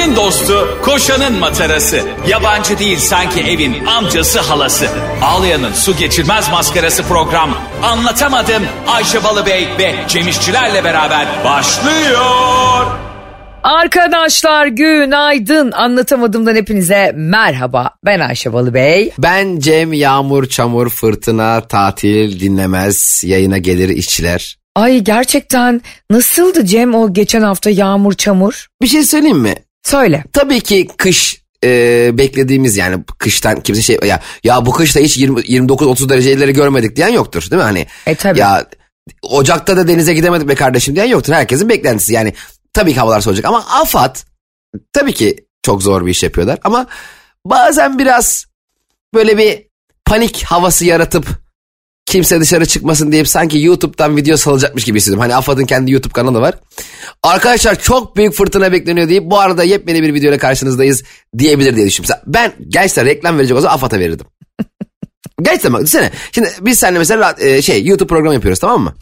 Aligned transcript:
Ayşe'nin 0.00 0.16
dostu, 0.16 0.78
koşanın 0.82 1.38
matarası. 1.38 2.00
Yabancı 2.28 2.78
değil 2.78 2.98
sanki 2.98 3.40
evin 3.40 3.86
amcası 3.86 4.40
halası. 4.40 4.86
Ağlayan'ın 5.22 5.72
su 5.72 5.96
geçirmez 5.96 6.50
maskarası 6.50 7.02
program. 7.02 7.50
Anlatamadım 7.82 8.62
Ayşe 8.88 9.24
Balıbey 9.24 9.68
ve 9.78 9.94
Cemişçilerle 10.08 10.84
beraber 10.84 11.26
başlıyor. 11.44 12.86
Arkadaşlar 13.62 14.66
günaydın. 14.66 15.72
Anlatamadığımdan 15.72 16.54
hepinize 16.54 17.12
merhaba. 17.14 17.90
Ben 18.04 18.20
Ayşe 18.20 18.52
Balıbey. 18.52 19.12
Ben 19.18 19.58
Cem 19.58 19.92
Yağmur, 19.92 20.46
Çamur, 20.46 20.88
Fırtına, 20.90 21.60
Tatil, 21.60 22.40
Dinlemez, 22.40 23.22
yayına 23.26 23.58
gelir 23.58 23.88
işçiler. 23.88 24.58
Ay 24.76 24.98
gerçekten 25.00 25.80
nasıldı 26.10 26.66
Cem 26.66 26.94
o 26.94 27.12
geçen 27.12 27.42
hafta 27.42 27.70
yağmur 27.70 28.12
çamur? 28.12 28.66
Bir 28.82 28.86
şey 28.86 29.02
söyleyeyim 29.02 29.38
mi? 29.38 29.54
Söyle. 29.82 30.24
Tabii 30.32 30.60
ki 30.60 30.88
kış 30.96 31.42
e, 31.64 32.10
beklediğimiz 32.18 32.76
yani 32.76 33.04
kıştan 33.18 33.60
kimse 33.60 33.82
şey 33.82 33.98
ya 34.04 34.20
ya 34.44 34.66
bu 34.66 34.72
kışta 34.72 35.00
hiç 35.00 35.18
20 35.18 35.42
29 35.46 35.86
30 35.86 36.08
dereceleri 36.08 36.52
görmedik 36.52 36.96
diyen 36.96 37.08
yoktur 37.08 37.50
değil 37.50 37.62
mi 37.62 37.62
hani? 37.62 37.86
E 38.06 38.14
tabii. 38.14 38.38
Ya 38.38 38.66
Ocak'ta 39.22 39.76
da 39.76 39.88
denize 39.88 40.14
gidemedik 40.14 40.48
be 40.48 40.54
kardeşim 40.54 40.96
diyen 40.96 41.06
yoktur. 41.06 41.32
Herkesin 41.32 41.68
beklentisi 41.68 42.12
yani 42.12 42.34
tabii 42.72 42.92
ki 42.94 43.00
havalar 43.00 43.20
soğuyacak 43.20 43.44
ama 43.44 43.66
AFAD 43.80 44.16
tabii 44.92 45.12
ki 45.12 45.36
çok 45.62 45.82
zor 45.82 46.06
bir 46.06 46.10
iş 46.10 46.22
yapıyorlar 46.22 46.58
ama 46.64 46.86
bazen 47.44 47.98
biraz 47.98 48.46
böyle 49.14 49.38
bir 49.38 49.66
panik 50.04 50.42
havası 50.42 50.84
yaratıp 50.84 51.26
kimse 52.10 52.40
dışarı 52.40 52.66
çıkmasın 52.66 53.12
deyip 53.12 53.28
sanki 53.28 53.58
YouTube'dan 53.58 54.16
video 54.16 54.36
salacakmış 54.36 54.84
gibi 54.84 54.98
hissediyorum. 54.98 55.20
Hani 55.20 55.34
AFAD'ın 55.34 55.64
kendi 55.64 55.90
YouTube 55.92 56.12
kanalı 56.12 56.40
var. 56.40 56.54
Arkadaşlar 57.22 57.80
çok 57.80 58.16
büyük 58.16 58.34
fırtına 58.34 58.72
bekleniyor 58.72 59.08
deyip 59.08 59.24
bu 59.24 59.38
arada 59.38 59.64
yepyeni 59.64 60.02
bir 60.02 60.14
videoyla 60.14 60.38
karşınızdayız 60.38 61.02
diyebilir 61.38 61.76
diye. 61.76 61.84
Mesela 62.00 62.22
Ben 62.26 62.52
gerçekten 62.68 63.06
reklam 63.06 63.38
verecek 63.38 63.56
olsa 63.56 63.68
AFAD'a 63.68 63.98
verirdim. 63.98 64.26
Gerçekten 65.42 65.72
bak 65.72 65.80
düşünsene. 65.80 66.10
Şimdi 66.32 66.48
biz 66.60 66.78
seninle 66.78 66.98
mesela 66.98 67.34
e, 67.38 67.62
şey 67.62 67.86
YouTube 67.86 68.08
programı 68.08 68.34
yapıyoruz 68.34 68.58
tamam 68.58 68.82
mı? 68.82 68.94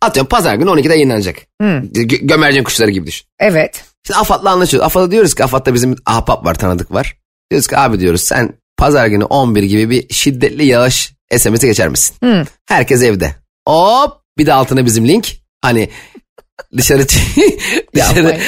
Atıyorum 0.00 0.28
pazar 0.28 0.54
günü 0.54 0.70
12'de 0.70 0.94
yayınlanacak. 0.94 1.36
Gö- 1.60 2.26
gömercen 2.26 2.64
kuşları 2.64 2.90
gibi 2.90 3.06
düşün. 3.06 3.26
Evet. 3.38 3.84
Şimdi 4.06 4.18
AFAD'la 4.18 4.50
anlaşıyoruz. 4.50 4.86
AFAD'a 4.86 5.10
diyoruz 5.10 5.34
ki 5.34 5.44
AFAD'da 5.44 5.74
bizim 5.74 5.96
ahbap 6.06 6.44
var 6.44 6.54
tanıdık 6.54 6.92
var. 6.92 7.16
Diyoruz 7.50 7.66
ki 7.66 7.76
abi 7.78 8.00
diyoruz 8.00 8.20
sen 8.22 8.52
pazar 8.76 9.06
günü 9.06 9.24
11 9.24 9.62
gibi 9.62 9.90
bir 9.90 10.14
şiddetli 10.14 10.66
yağış 10.66 11.12
SMS'e 11.38 11.66
geçer 11.66 11.88
misin? 11.88 12.16
Herkes 12.68 13.02
evde. 13.02 13.34
Hop 13.68 14.12
bir 14.38 14.46
de 14.46 14.52
altına 14.52 14.86
bizim 14.86 15.08
link. 15.08 15.28
Hani 15.62 15.90
dışarı 16.76 17.06
dışarı, 17.94 18.38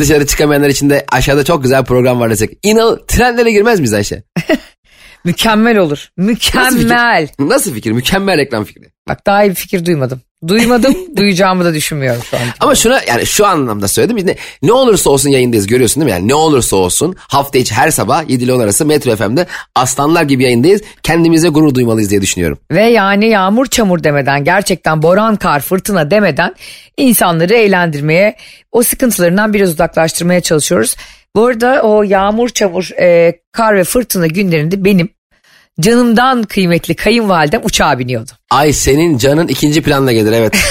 dışarı 0.00 0.26
çıkamayanlar 0.26 0.68
için 0.68 0.90
de 0.90 1.04
aşağıda 1.12 1.44
çok 1.44 1.62
güzel 1.62 1.84
program 1.84 2.20
var 2.20 2.30
desek. 2.30 2.58
İnan 2.62 3.00
trendlere 3.06 3.52
girmez 3.52 3.80
miyiz 3.80 3.94
Ayşe? 3.94 4.22
Mükemmel 5.24 5.78
olur. 5.78 6.08
Mükemmel. 6.16 7.28
Nasıl 7.38 7.74
fikir? 7.74 7.92
Mükemmel 7.92 8.36
reklam 8.36 8.64
fikri. 8.64 8.92
Bak 9.08 9.26
daha 9.26 9.44
iyi 9.44 9.50
bir 9.50 9.54
fikir 9.54 9.84
duymadım. 9.86 10.20
Duymadım, 10.46 10.96
duyacağımı 11.16 11.64
da 11.64 11.74
düşünmüyorum 11.74 12.22
şu 12.30 12.36
an. 12.36 12.42
Ama 12.60 12.74
şuna 12.74 13.00
yani 13.08 13.26
şu 13.26 13.46
anlamda 13.46 13.88
söyledim. 13.88 14.26
Ne, 14.26 14.36
ne 14.62 14.72
olursa 14.72 15.10
olsun 15.10 15.30
yayındayız 15.30 15.66
görüyorsun 15.66 16.00
değil 16.00 16.04
mi? 16.04 16.10
Yani 16.10 16.28
ne 16.28 16.34
olursa 16.34 16.76
olsun 16.76 17.16
hafta 17.18 17.58
içi 17.58 17.74
her 17.74 17.90
sabah 17.90 18.28
7 18.28 18.44
ile 18.44 18.52
10 18.52 18.60
arası 18.60 18.86
Metro 18.86 19.16
FM'de 19.16 19.46
aslanlar 19.74 20.22
gibi 20.22 20.42
yayındayız. 20.42 20.82
Kendimize 21.02 21.48
gurur 21.48 21.74
duymalıyız 21.74 22.10
diye 22.10 22.22
düşünüyorum. 22.22 22.58
Ve 22.70 22.82
yani 22.82 23.28
yağmur 23.28 23.66
çamur 23.66 24.04
demeden 24.04 24.44
gerçekten 24.44 25.02
boran 25.02 25.36
kar 25.36 25.60
fırtına 25.60 26.10
demeden 26.10 26.54
insanları 26.96 27.54
eğlendirmeye 27.54 28.36
o 28.72 28.82
sıkıntılarından 28.82 29.54
biraz 29.54 29.70
uzaklaştırmaya 29.70 30.40
çalışıyoruz. 30.40 30.96
Bu 31.36 31.46
arada 31.46 31.82
o 31.82 32.02
yağmur 32.02 32.48
çamur 32.48 32.90
e, 33.00 33.40
kar 33.52 33.76
ve 33.76 33.84
fırtına 33.84 34.26
günlerinde 34.26 34.84
benim 34.84 35.08
canımdan 35.80 36.42
kıymetli 36.42 36.94
kayınvalidem 36.94 37.60
uçağa 37.64 37.98
biniyordu. 37.98 38.30
Ay 38.50 38.72
senin 38.72 39.18
canın 39.18 39.48
ikinci 39.48 39.82
planda 39.82 40.12
gelir 40.12 40.32
evet. 40.32 40.54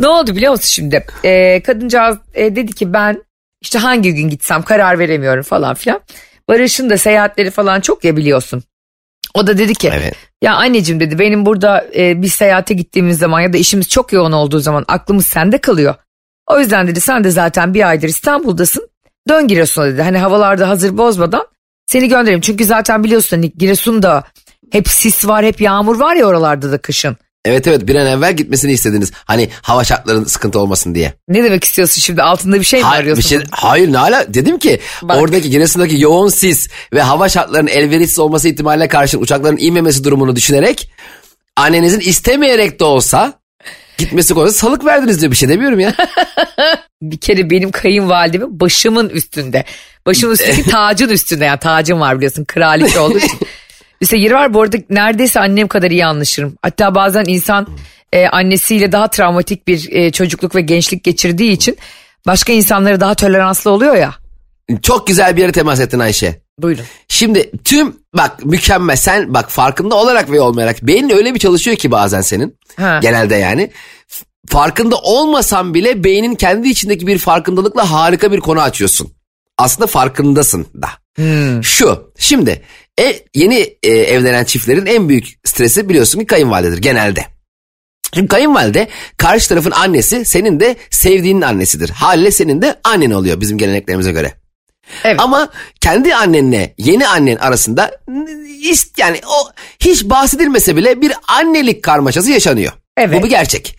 Ne 0.00 0.08
oldu 0.08 0.36
biliyor 0.36 0.52
musun 0.52 0.66
şimdi? 0.66 1.06
E, 1.24 1.62
kadıncağız 1.62 2.18
e, 2.34 2.56
dedi 2.56 2.72
ki 2.72 2.92
ben 2.92 3.22
işte 3.60 3.78
hangi 3.78 4.14
gün 4.14 4.28
gitsem 4.28 4.62
karar 4.62 4.98
veremiyorum 4.98 5.42
falan 5.42 5.74
filan. 5.74 6.00
Barış'ın 6.48 6.90
da 6.90 6.98
seyahatleri 6.98 7.50
falan 7.50 7.80
çok 7.80 8.04
ya 8.04 8.16
biliyorsun. 8.16 8.62
O 9.34 9.46
da 9.46 9.58
dedi 9.58 9.74
ki 9.74 9.90
Evet. 9.94 10.14
ya 10.42 10.54
anneciğim 10.54 11.00
dedi 11.00 11.18
benim 11.18 11.46
burada 11.46 11.86
e, 11.96 12.22
bir 12.22 12.28
seyahate 12.28 12.74
gittiğimiz 12.74 13.18
zaman 13.18 13.40
ya 13.40 13.52
da 13.52 13.56
işimiz 13.56 13.88
çok 13.88 14.12
yoğun 14.12 14.32
olduğu 14.32 14.60
zaman 14.60 14.84
aklımız 14.88 15.26
sende 15.26 15.58
kalıyor. 15.58 15.94
O 16.46 16.60
yüzden 16.60 16.88
dedi 16.88 17.00
sen 17.00 17.24
de 17.24 17.30
zaten 17.30 17.74
bir 17.74 17.88
aydır 17.88 18.08
İstanbul'dasın. 18.08 18.88
Dön 19.28 19.48
Giresun'a 19.48 19.86
dedi. 19.86 20.02
Hani 20.02 20.18
havalarda 20.18 20.68
hazır 20.68 20.98
bozmadan 20.98 21.46
seni 21.86 22.08
göndereyim. 22.08 22.40
Çünkü 22.40 22.64
zaten 22.64 23.04
biliyorsun 23.04 23.36
hani 23.36 23.52
Giresun'da 23.52 24.24
hep 24.70 24.88
sis 24.88 25.26
var 25.26 25.44
hep 25.44 25.60
yağmur 25.60 26.00
var 26.00 26.16
ya 26.16 26.26
oralarda 26.26 26.72
da 26.72 26.78
kışın. 26.78 27.16
Evet 27.44 27.66
evet 27.66 27.86
bir 27.88 27.94
an 27.94 28.06
evvel 28.06 28.36
gitmesini 28.36 28.72
istediniz. 28.72 29.12
Hani 29.24 29.48
hava 29.62 29.84
şartlarının 29.84 30.24
sıkıntı 30.24 30.58
olmasın 30.58 30.94
diye. 30.94 31.14
Ne 31.28 31.44
demek 31.44 31.64
istiyorsun 31.64 32.00
şimdi 32.00 32.22
altında 32.22 32.60
bir 32.60 32.64
şey 32.64 32.80
mi 32.80 32.86
Hayır, 32.86 33.02
arıyorsun? 33.02 33.24
bir 33.24 33.28
şey, 33.28 33.38
hayır 33.50 33.92
ne 33.92 33.98
ala 33.98 34.34
dedim 34.34 34.58
ki 34.58 34.80
Bak. 35.02 35.16
oradaki 35.16 35.50
Giresun'daki 35.50 36.00
yoğun 36.00 36.28
sis 36.28 36.68
ve 36.92 37.02
hava 37.02 37.28
şartlarının 37.28 37.70
elverişsiz 37.70 38.18
olması 38.18 38.48
ihtimaline 38.48 38.88
karşın 38.88 39.22
uçakların 39.22 39.56
inmemesi 39.60 40.04
durumunu 40.04 40.36
düşünerek 40.36 40.90
annenizin 41.56 42.00
istemeyerek 42.00 42.80
de 42.80 42.84
olsa 42.84 43.32
gitmesi 43.98 44.34
konusunda 44.34 44.58
salık 44.58 44.84
verdiniz 44.84 45.20
diyor 45.20 45.32
bir 45.32 45.36
şey 45.36 45.48
demiyorum 45.48 45.80
ya. 45.80 45.94
bir 47.02 47.18
kere 47.18 47.50
benim 47.50 47.70
kayınvalidemin 47.70 48.60
başımın 48.60 49.08
üstünde. 49.08 49.64
Başımın 50.06 50.34
üstündeki 50.34 50.62
tacın 50.70 51.08
üstünde 51.08 51.44
yani 51.44 51.58
tacım 51.58 52.00
var 52.00 52.16
biliyorsun 52.16 52.44
kraliçe 52.44 52.98
olduğu 52.98 53.18
için. 53.18 53.38
İşte 54.00 54.16
yeri 54.16 54.34
var 54.34 54.54
bu 54.54 54.62
arada 54.62 54.76
neredeyse 54.90 55.40
annem 55.40 55.68
kadar 55.68 55.90
iyi 55.90 56.06
anlaşırım. 56.06 56.56
Hatta 56.62 56.94
bazen 56.94 57.24
insan 57.26 57.66
e, 58.12 58.26
annesiyle 58.26 58.92
daha 58.92 59.10
travmatik 59.10 59.66
bir 59.66 59.92
e, 59.92 60.12
çocukluk 60.12 60.54
ve 60.54 60.60
gençlik 60.60 61.04
geçirdiği 61.04 61.52
için 61.52 61.78
başka 62.26 62.52
insanlara 62.52 63.00
daha 63.00 63.14
toleranslı 63.14 63.70
oluyor 63.70 63.96
ya. 63.96 64.14
Çok 64.82 65.06
güzel 65.06 65.36
bir 65.36 65.42
yere 65.42 65.52
temas 65.52 65.80
ettin 65.80 65.98
Ayşe. 65.98 66.40
Buyurun. 66.58 66.84
Şimdi 67.08 67.50
tüm 67.64 67.96
bak 68.16 68.44
mükemmel 68.44 68.96
sen 68.96 69.34
bak 69.34 69.50
farkında 69.50 69.94
olarak 69.94 70.30
ve 70.30 70.40
olmayarak 70.40 70.82
beynin 70.82 71.10
öyle 71.10 71.34
bir 71.34 71.38
çalışıyor 71.38 71.76
ki 71.76 71.90
bazen 71.90 72.20
senin 72.20 72.58
Ha. 72.76 72.98
genelde 73.02 73.34
yani 73.34 73.70
farkında 74.48 74.96
olmasan 74.96 75.74
bile 75.74 76.04
beynin 76.04 76.34
kendi 76.34 76.68
içindeki 76.68 77.06
bir 77.06 77.18
farkındalıkla 77.18 77.90
harika 77.90 78.32
bir 78.32 78.40
konu 78.40 78.60
açıyorsun. 78.60 79.12
Aslında 79.58 79.86
farkındasın 79.86 80.66
da. 80.82 80.88
Şu 81.62 82.12
şimdi 82.18 82.62
e, 83.00 83.22
yeni 83.34 83.76
e, 83.82 83.88
evlenen 83.88 84.44
çiftlerin 84.44 84.86
en 84.86 85.08
büyük 85.08 85.28
stresi 85.44 85.88
biliyorsun 85.88 86.20
ki 86.20 86.26
kayınvalidedir 86.26 86.78
genelde. 86.78 87.24
Şimdi 88.14 88.28
kayınvalide 88.28 88.88
karşı 89.16 89.48
tarafın 89.48 89.70
annesi 89.70 90.24
senin 90.24 90.60
de 90.60 90.76
sevdiğinin 90.90 91.42
annesidir. 91.42 91.90
Haliyle 91.90 92.30
senin 92.30 92.62
de 92.62 92.80
annen 92.84 93.10
oluyor 93.10 93.40
bizim 93.40 93.58
geleneklerimize 93.58 94.12
göre. 94.12 94.32
Evet. 95.04 95.20
Ama 95.20 95.48
kendi 95.80 96.14
annenle 96.14 96.74
yeni 96.78 97.08
annen 97.08 97.36
arasında 97.36 97.90
yani 98.96 99.20
o 99.26 99.50
hiç 99.80 100.04
bahsedilmese 100.04 100.76
bile 100.76 101.00
bir 101.00 101.12
annelik 101.28 101.82
karmaşası 101.82 102.30
yaşanıyor. 102.30 102.72
Evet. 102.98 103.20
Bu 103.20 103.24
bir 103.24 103.30
gerçek. 103.30 103.78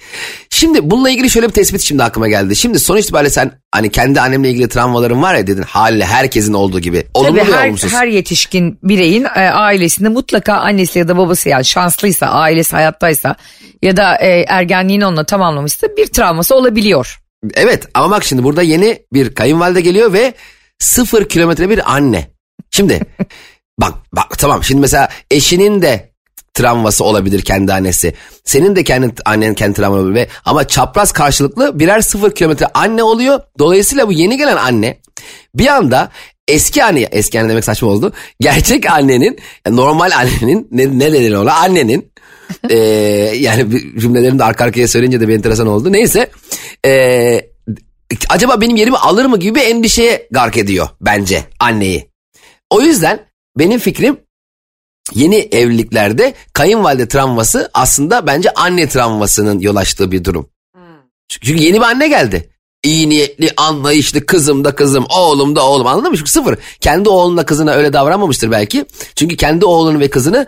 Şimdi 0.50 0.92
bununla 0.92 1.10
ilgili 1.10 1.30
şöyle 1.30 1.48
bir 1.48 1.54
tespit 1.54 1.82
şimdi 1.82 2.04
aklıma 2.04 2.28
geldi. 2.28 2.56
Şimdi 2.56 2.80
sonuç 2.80 3.04
itibariyle 3.04 3.30
sen 3.30 3.52
hani 3.72 3.90
kendi 3.90 4.22
annemle 4.22 4.50
ilgili 4.50 4.70
travmaların 4.70 5.22
var 5.22 5.36
ya 5.36 5.48
dedin 5.48 5.62
haliyle 5.62 6.06
herkesin 6.06 6.54
olduğu 6.54 6.80
gibi. 6.80 7.04
Olumlu 7.14 7.40
Tabii 7.40 7.52
her, 7.52 7.68
olumsuz. 7.68 7.94
her 7.94 8.08
yetişkin 8.08 8.80
bireyin 8.84 9.24
e, 9.24 9.50
ailesinde 9.50 10.10
mutlaka 10.10 10.54
annesi 10.54 11.00
ya 11.00 11.08
da 11.08 11.18
babası 11.18 11.50
yani 11.50 11.66
şanslıysa 11.66 12.28
ailesi 12.28 12.76
hayattaysa 12.76 13.36
ya 13.82 13.98
da 13.98 14.16
e, 14.16 14.46
ergenliğini 14.48 15.06
onunla 15.06 15.24
tamamlamışsa 15.24 15.88
bir 15.98 16.08
travması 16.08 16.56
olabiliyor. 16.56 17.20
Evet 17.54 17.88
ama 17.94 18.12
bak 18.12 18.24
şimdi 18.24 18.44
burada 18.44 18.62
yeni 18.62 19.00
bir 19.14 19.36
kayınvalide 19.36 19.82
geliyor 19.82 20.14
ve 20.14 20.34
sıfır 20.80 21.30
kilometre 21.30 21.70
bir 21.70 21.94
anne. 21.96 22.32
Şimdi 22.72 23.00
bak 23.82 23.94
bak 24.14 24.40
tamam 24.40 24.64
şimdi 24.64 24.82
mesela 24.82 25.10
eşinin 25.32 25.82
de 25.82 26.10
travması 26.54 27.04
olabilir 27.04 27.42
kendi 27.42 27.74
annesi. 27.74 28.14
Senin 28.46 28.76
de 28.76 28.84
kendi 28.84 29.14
annen 29.26 29.54
kendi 29.54 29.74
travman 29.74 30.00
olabilir. 30.00 30.28
Ama 30.46 30.68
çapraz 30.68 31.12
karşılıklı 31.12 31.80
birer 31.80 32.02
sıfır 32.02 32.32
kilometre 32.36 32.68
anne 32.74 33.04
oluyor. 33.04 33.40
Dolayısıyla 33.60 34.08
bu 34.08 34.12
yeni 34.12 34.38
gelen 34.38 34.58
anne 34.58 35.00
bir 35.56 35.68
anda 35.68 36.12
eski 36.48 36.84
anne, 36.84 37.02
eski 37.12 37.40
anne 37.40 37.50
demek 37.50 37.66
saçma 37.66 37.90
oldu. 37.90 38.14
Gerçek 38.40 38.92
annenin, 38.92 39.40
normal 39.70 40.12
annenin, 40.12 40.68
ne, 40.72 41.00
ne 41.00 41.14
denir 41.14 41.34
ona? 41.34 41.54
Annenin, 41.54 42.12
e, 42.70 42.78
yani 43.40 43.72
bir 43.72 44.00
cümlelerini 44.00 44.40
de 44.40 44.44
arka 44.44 44.64
arkaya 44.64 44.88
söyleyince 44.88 45.22
de 45.22 45.28
bir 45.28 45.36
enteresan 45.36 45.68
oldu. 45.68 45.92
Neyse, 45.92 46.30
e, 46.86 47.49
acaba 48.30 48.62
benim 48.62 48.76
yerimi 48.76 48.98
alır 48.98 49.26
mı 49.26 49.40
gibi 49.40 49.56
bir 49.56 49.66
endişeye 49.66 50.28
gark 50.32 50.58
ediyor 50.58 50.90
bence 51.02 51.44
anneyi. 51.60 52.12
O 52.70 52.82
yüzden 52.82 53.26
benim 53.58 53.80
fikrim 53.80 54.18
yeni 55.16 55.36
evliliklerde 55.36 56.34
kayınvalide 56.54 57.08
travması 57.08 57.70
aslında 57.74 58.28
bence 58.28 58.54
anne 58.54 58.90
travmasının 58.90 59.60
yol 59.60 59.76
açtığı 59.76 60.12
bir 60.12 60.24
durum. 60.24 60.50
Çünkü 61.30 61.64
yeni 61.64 61.78
bir 61.78 61.86
anne 61.86 62.08
geldi. 62.08 62.50
İyi 62.84 63.10
niyetli, 63.10 63.52
anlayışlı, 63.58 64.26
kızım 64.26 64.64
da 64.66 64.76
kızım, 64.76 65.06
oğlum 65.10 65.56
da 65.56 65.68
oğlum 65.68 65.88
anladın 65.88 66.12
mı? 66.12 66.18
Çünkü 66.18 66.32
sıfır. 66.32 66.58
Kendi 66.82 67.10
oğluna 67.10 67.46
kızına 67.46 67.72
öyle 67.72 67.94
davranmamıştır 67.94 68.52
belki. 68.52 68.86
Çünkü 69.16 69.38
kendi 69.38 69.66
oğlunu 69.66 70.00
ve 70.00 70.10
kızını 70.10 70.48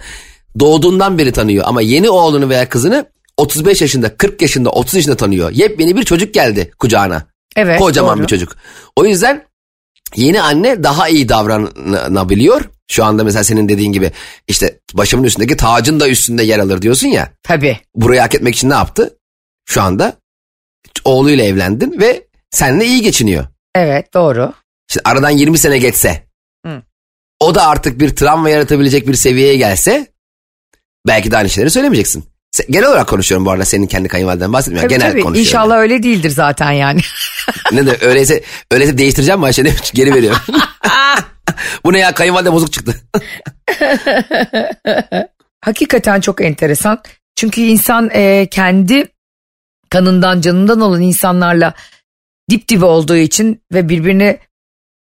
doğduğundan 0.60 1.18
beri 1.18 1.32
tanıyor. 1.32 1.66
Ama 1.68 1.82
yeni 1.82 2.10
oğlunu 2.10 2.50
veya 2.50 2.70
kızını 2.70 3.06
35 3.38 3.82
yaşında, 3.82 4.18
40 4.18 4.42
yaşında, 4.42 4.70
30 4.70 4.94
yaşında 4.94 5.16
tanıyor. 5.16 5.52
Yepyeni 5.52 5.96
bir 5.96 6.04
çocuk 6.04 6.34
geldi 6.34 6.72
kucağına. 6.80 7.31
Evet. 7.56 7.80
Kocaman 7.80 8.18
doğru. 8.18 8.24
bir 8.24 8.28
çocuk. 8.28 8.56
O 8.96 9.06
yüzden 9.06 9.46
yeni 10.16 10.42
anne 10.42 10.84
daha 10.84 11.10
iyi 11.10 11.30
davranabiliyor. 11.30 12.62
Şu 12.92 13.06
anda 13.06 13.24
mesela 13.24 13.44
senin 13.44 13.70
dediğin 13.70 13.92
gibi 13.92 14.12
işte 14.48 14.80
başımın 14.94 15.24
üstündeki 15.24 15.58
tacın 15.58 16.00
da 16.00 16.10
üstünde 16.10 16.44
yer 16.44 16.60
alır 16.60 16.82
diyorsun 16.82 17.08
ya. 17.08 17.32
Tabii. 17.44 17.80
Burayı 17.96 18.22
hak 18.22 18.36
etmek 18.36 18.56
için 18.56 18.70
ne 18.70 18.74
yaptı? 18.74 19.18
Şu 19.66 19.82
anda 19.82 20.14
oğluyla 21.06 21.46
evlendin 21.46 22.00
ve 22.00 22.28
seninle 22.52 22.86
iyi 22.86 23.02
geçiniyor. 23.02 23.46
Evet 23.76 24.14
doğru. 24.14 24.54
Şimdi 24.88 25.10
aradan 25.10 25.30
20 25.30 25.58
sene 25.58 25.78
geçse 25.78 26.24
Hı. 26.66 26.82
o 27.40 27.56
da 27.56 27.68
artık 27.68 28.00
bir 28.00 28.16
travma 28.16 28.50
yaratabilecek 28.50 29.08
bir 29.08 29.14
seviyeye 29.14 29.58
gelse 29.58 30.08
belki 31.08 31.32
de 31.32 31.38
aynı 31.38 31.50
şeyleri 31.50 31.72
söylemeyeceksin. 31.72 32.31
Se- 32.52 32.66
Genel 32.72 32.88
olarak 32.88 33.08
konuşuyorum 33.08 33.46
bu 33.46 33.52
arada 33.52 33.66
senin 33.66 33.88
kendi 33.88 34.08
kayınvaliden 34.08 34.54
bahsetmiyorum. 34.54 34.90
Tabii, 34.90 35.00
Genel 35.00 35.12
tabii. 35.12 35.22
konuşuyorum. 35.22 35.48
İnşallah 35.48 35.78
öyle 35.78 36.04
değildir 36.04 36.30
zaten 36.30 36.72
yani. 36.72 37.02
Ne 37.72 37.86
de 37.86 37.98
öyleyse, 38.02 38.44
öyleyse 38.72 38.98
değiştireceğim 38.98 39.40
mi 39.40 39.46
Ayşe? 39.46 39.64
Geri 39.94 40.14
veriyorum. 40.14 40.42
bu 41.86 41.94
ne 41.94 42.00
ya 42.00 42.14
kayınvalide 42.14 42.52
bozuk 42.54 42.74
çıktı. 42.74 42.96
Hakikaten 45.62 46.22
çok 46.22 46.42
enteresan. 46.42 47.02
Çünkü 47.36 47.62
insan 47.62 48.10
e, 48.14 48.48
kendi 48.52 49.08
kanından 49.90 50.42
canından 50.42 50.82
olan 50.82 51.02
insanlarla 51.02 51.74
dip 52.50 52.68
dibe 52.68 52.86
olduğu 52.86 53.18
için 53.18 53.62
ve 53.74 53.90
birbirine 53.90 54.40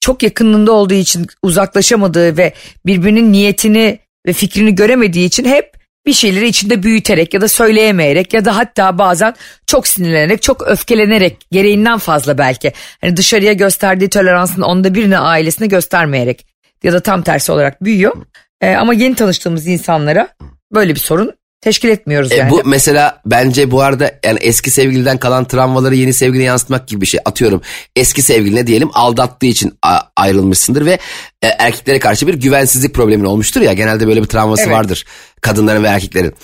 çok 0.01 0.23
yakınlığında 0.23 0.73
olduğu 0.73 0.95
için 0.95 1.27
uzaklaşamadığı 1.43 2.37
ve 2.37 2.55
birbirinin 2.87 3.33
niyetini 3.33 3.99
ve 4.27 4.33
fikrini 4.33 4.75
göremediği 4.75 5.27
için 5.27 5.45
hep 5.45 5.80
bir 6.07 6.13
şeyleri 6.13 6.49
içinde 6.49 6.83
büyüterek 6.83 7.35
ya 7.35 7.41
da 7.41 7.49
söyleyemeyerek 7.49 8.35
ya 8.35 8.45
da 8.45 8.57
hatta 8.57 8.99
bazen 8.99 9.35
çok 9.67 9.87
sinirlenerek, 9.87 10.43
çok 10.43 10.69
öfkelenerek 10.69 11.37
gereğinden 11.51 11.99
fazla 11.99 12.39
belki. 12.39 12.73
Hani 13.01 13.17
dışarıya 13.17 13.53
gösterdiği 13.53 14.09
toleransın 14.09 14.63
onda 14.63 14.95
birine 14.95 15.19
ailesine 15.19 15.67
göstermeyerek 15.67 16.47
ya 16.83 16.93
da 16.93 17.01
tam 17.01 17.23
tersi 17.23 17.53
olarak 17.53 17.85
büyüyor. 17.85 18.17
Ee, 18.61 18.75
ama 18.75 18.95
yeni 18.95 19.15
tanıştığımız 19.15 19.67
insanlara 19.67 20.29
böyle 20.75 20.95
bir 20.95 21.01
sorun 21.01 21.33
teşkil 21.61 21.89
etmiyoruz 21.89 22.33
E, 22.33 22.37
yani. 22.37 22.51
bu 22.51 22.63
mesela 22.65 23.21
bence 23.27 23.71
bu 23.71 23.83
arada 23.83 24.13
yani 24.25 24.39
eski 24.43 24.71
sevgiliden 24.71 25.19
kalan 25.19 25.45
travmaları 25.45 25.95
yeni 25.95 26.13
sevgiline 26.13 26.45
yansıtmak 26.45 26.89
gibi 26.89 27.01
bir 27.01 27.07
şey. 27.07 27.21
Atıyorum 27.25 27.63
eski 27.97 28.23
sevgiline 28.23 28.67
diyelim 28.67 28.91
aldattığı 28.93 29.47
için 29.47 29.73
ayrılmışsındır 30.17 30.87
ve 30.87 30.99
e, 31.43 31.47
erkeklere 31.47 31.99
karşı 31.99 32.27
bir 32.27 32.35
güvensizlik 32.35 32.95
problemin 32.95 33.25
olmuştur 33.25 33.61
ya. 33.61 33.73
Genelde 33.73 34.07
böyle 34.07 34.23
bir 34.23 34.27
travması 34.29 34.63
Evet. 34.63 34.73
vardır 34.73 35.05
kadınların 35.41 35.83
ve 35.85 35.89
erkeklerin. 35.89 36.35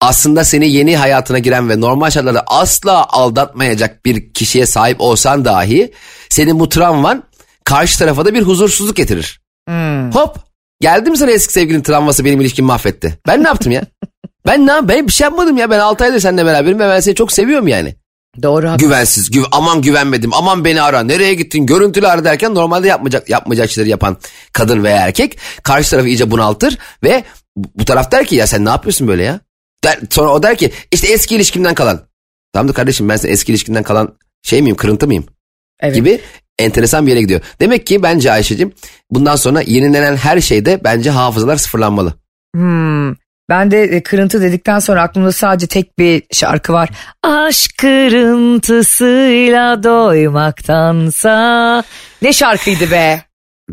Aslında 0.00 0.44
seni 0.44 0.68
yeni 0.70 0.96
hayatına 0.96 1.38
giren 1.38 1.68
ve 1.68 1.80
normal 1.80 2.10
şartlarda 2.10 2.44
asla 2.46 3.06
aldatmayacak 3.08 4.04
bir 4.04 4.32
kişiye 4.32 4.66
sahip 4.66 5.00
olsan 5.00 5.44
dahi 5.44 5.92
senin 6.28 6.60
bu 6.60 6.68
travman 6.68 7.22
karşı 7.64 7.98
tarafa 7.98 8.24
da 8.24 8.34
bir 8.34 8.42
huzursuzluk 8.42 8.96
getirir. 8.96 9.40
Hmm. 9.68 10.10
Hop 10.12 10.36
geldi 10.80 11.10
mi 11.10 11.16
sana 11.16 11.30
eski 11.30 11.52
sevgilinin 11.52 11.82
travması 11.82 12.24
benim 12.24 12.40
ilişkimi 12.40 12.66
mahvetti. 12.66 13.18
Ben 13.26 13.44
ne 13.44 13.48
yaptım 13.48 13.72
ya? 13.72 13.82
ben 14.46 14.66
ne 14.66 14.70
yap- 14.72 14.84
Ben 14.88 15.06
bir 15.06 15.12
şey 15.12 15.24
yapmadım 15.24 15.56
ya. 15.56 15.70
Ben 15.70 15.78
6 15.78 16.04
aydır 16.04 16.20
seninle 16.20 16.46
beraberim 16.46 16.78
ve 16.78 16.88
ben 16.88 17.00
seni 17.00 17.14
çok 17.14 17.32
seviyorum 17.32 17.68
yani. 17.68 17.94
Doğru 18.42 18.68
haklısın. 18.68 18.88
Güvensiz. 18.88 19.30
Güv 19.30 19.42
aman 19.52 19.82
güvenmedim. 19.82 20.34
Aman 20.34 20.64
beni 20.64 20.82
ara. 20.82 21.02
Nereye 21.02 21.34
gittin? 21.34 21.66
Görüntülü 21.66 22.06
ara 22.06 22.24
derken 22.24 22.54
normalde 22.54 22.88
yapmayacak 22.88 23.30
yapmayacak 23.30 23.70
şeyleri 23.70 23.90
yapan 23.90 24.16
kadın 24.52 24.84
veya 24.84 24.96
erkek 24.96 25.38
karşı 25.62 25.90
tarafı 25.90 26.08
iyice 26.08 26.30
bunaltır 26.30 26.78
ve 27.02 27.24
bu 27.56 27.84
taraf 27.84 28.12
der 28.12 28.26
ki 28.26 28.34
ya 28.34 28.46
sen 28.46 28.64
ne 28.64 28.68
yapıyorsun 28.68 29.08
böyle 29.08 29.22
ya? 29.22 29.40
Der, 29.84 29.98
sonra 30.10 30.30
o 30.30 30.42
der 30.42 30.56
ki 30.56 30.72
işte 30.92 31.12
eski 31.12 31.36
ilişkimden 31.36 31.74
kalan. 31.74 32.00
Tamam 32.52 32.68
da 32.68 32.72
kardeşim 32.72 33.08
ben 33.08 33.16
senin 33.16 33.32
eski 33.32 33.52
ilişkinden 33.52 33.82
kalan 33.82 34.14
şey 34.42 34.62
miyim 34.62 34.76
kırıntı 34.76 35.06
mıyım? 35.06 35.26
Evet. 35.80 35.94
gibi 35.94 36.20
enteresan 36.58 37.06
bir 37.06 37.10
yere 37.10 37.20
gidiyor. 37.20 37.40
Demek 37.60 37.86
ki 37.86 38.02
bence 38.02 38.32
Ayşe'cim 38.32 38.72
bundan 39.10 39.36
sonra 39.36 39.60
yenilenen 39.60 40.16
her 40.16 40.40
şeyde 40.40 40.80
bence 40.84 41.10
hafızalar 41.10 41.56
sıfırlanmalı. 41.56 42.14
Hmm. 42.54 43.14
Ben 43.48 43.70
de 43.70 43.82
e, 43.82 44.02
kırıntı 44.02 44.40
dedikten 44.40 44.78
sonra 44.78 45.02
aklımda 45.02 45.32
sadece 45.32 45.66
tek 45.66 45.98
bir 45.98 46.22
şarkı 46.32 46.72
var. 46.72 46.88
Aşk 47.22 47.78
kırıntısıyla 47.78 49.82
doymaktansa. 49.82 51.84
Ne 52.22 52.32
şarkıydı 52.32 52.90
be? 52.90 53.22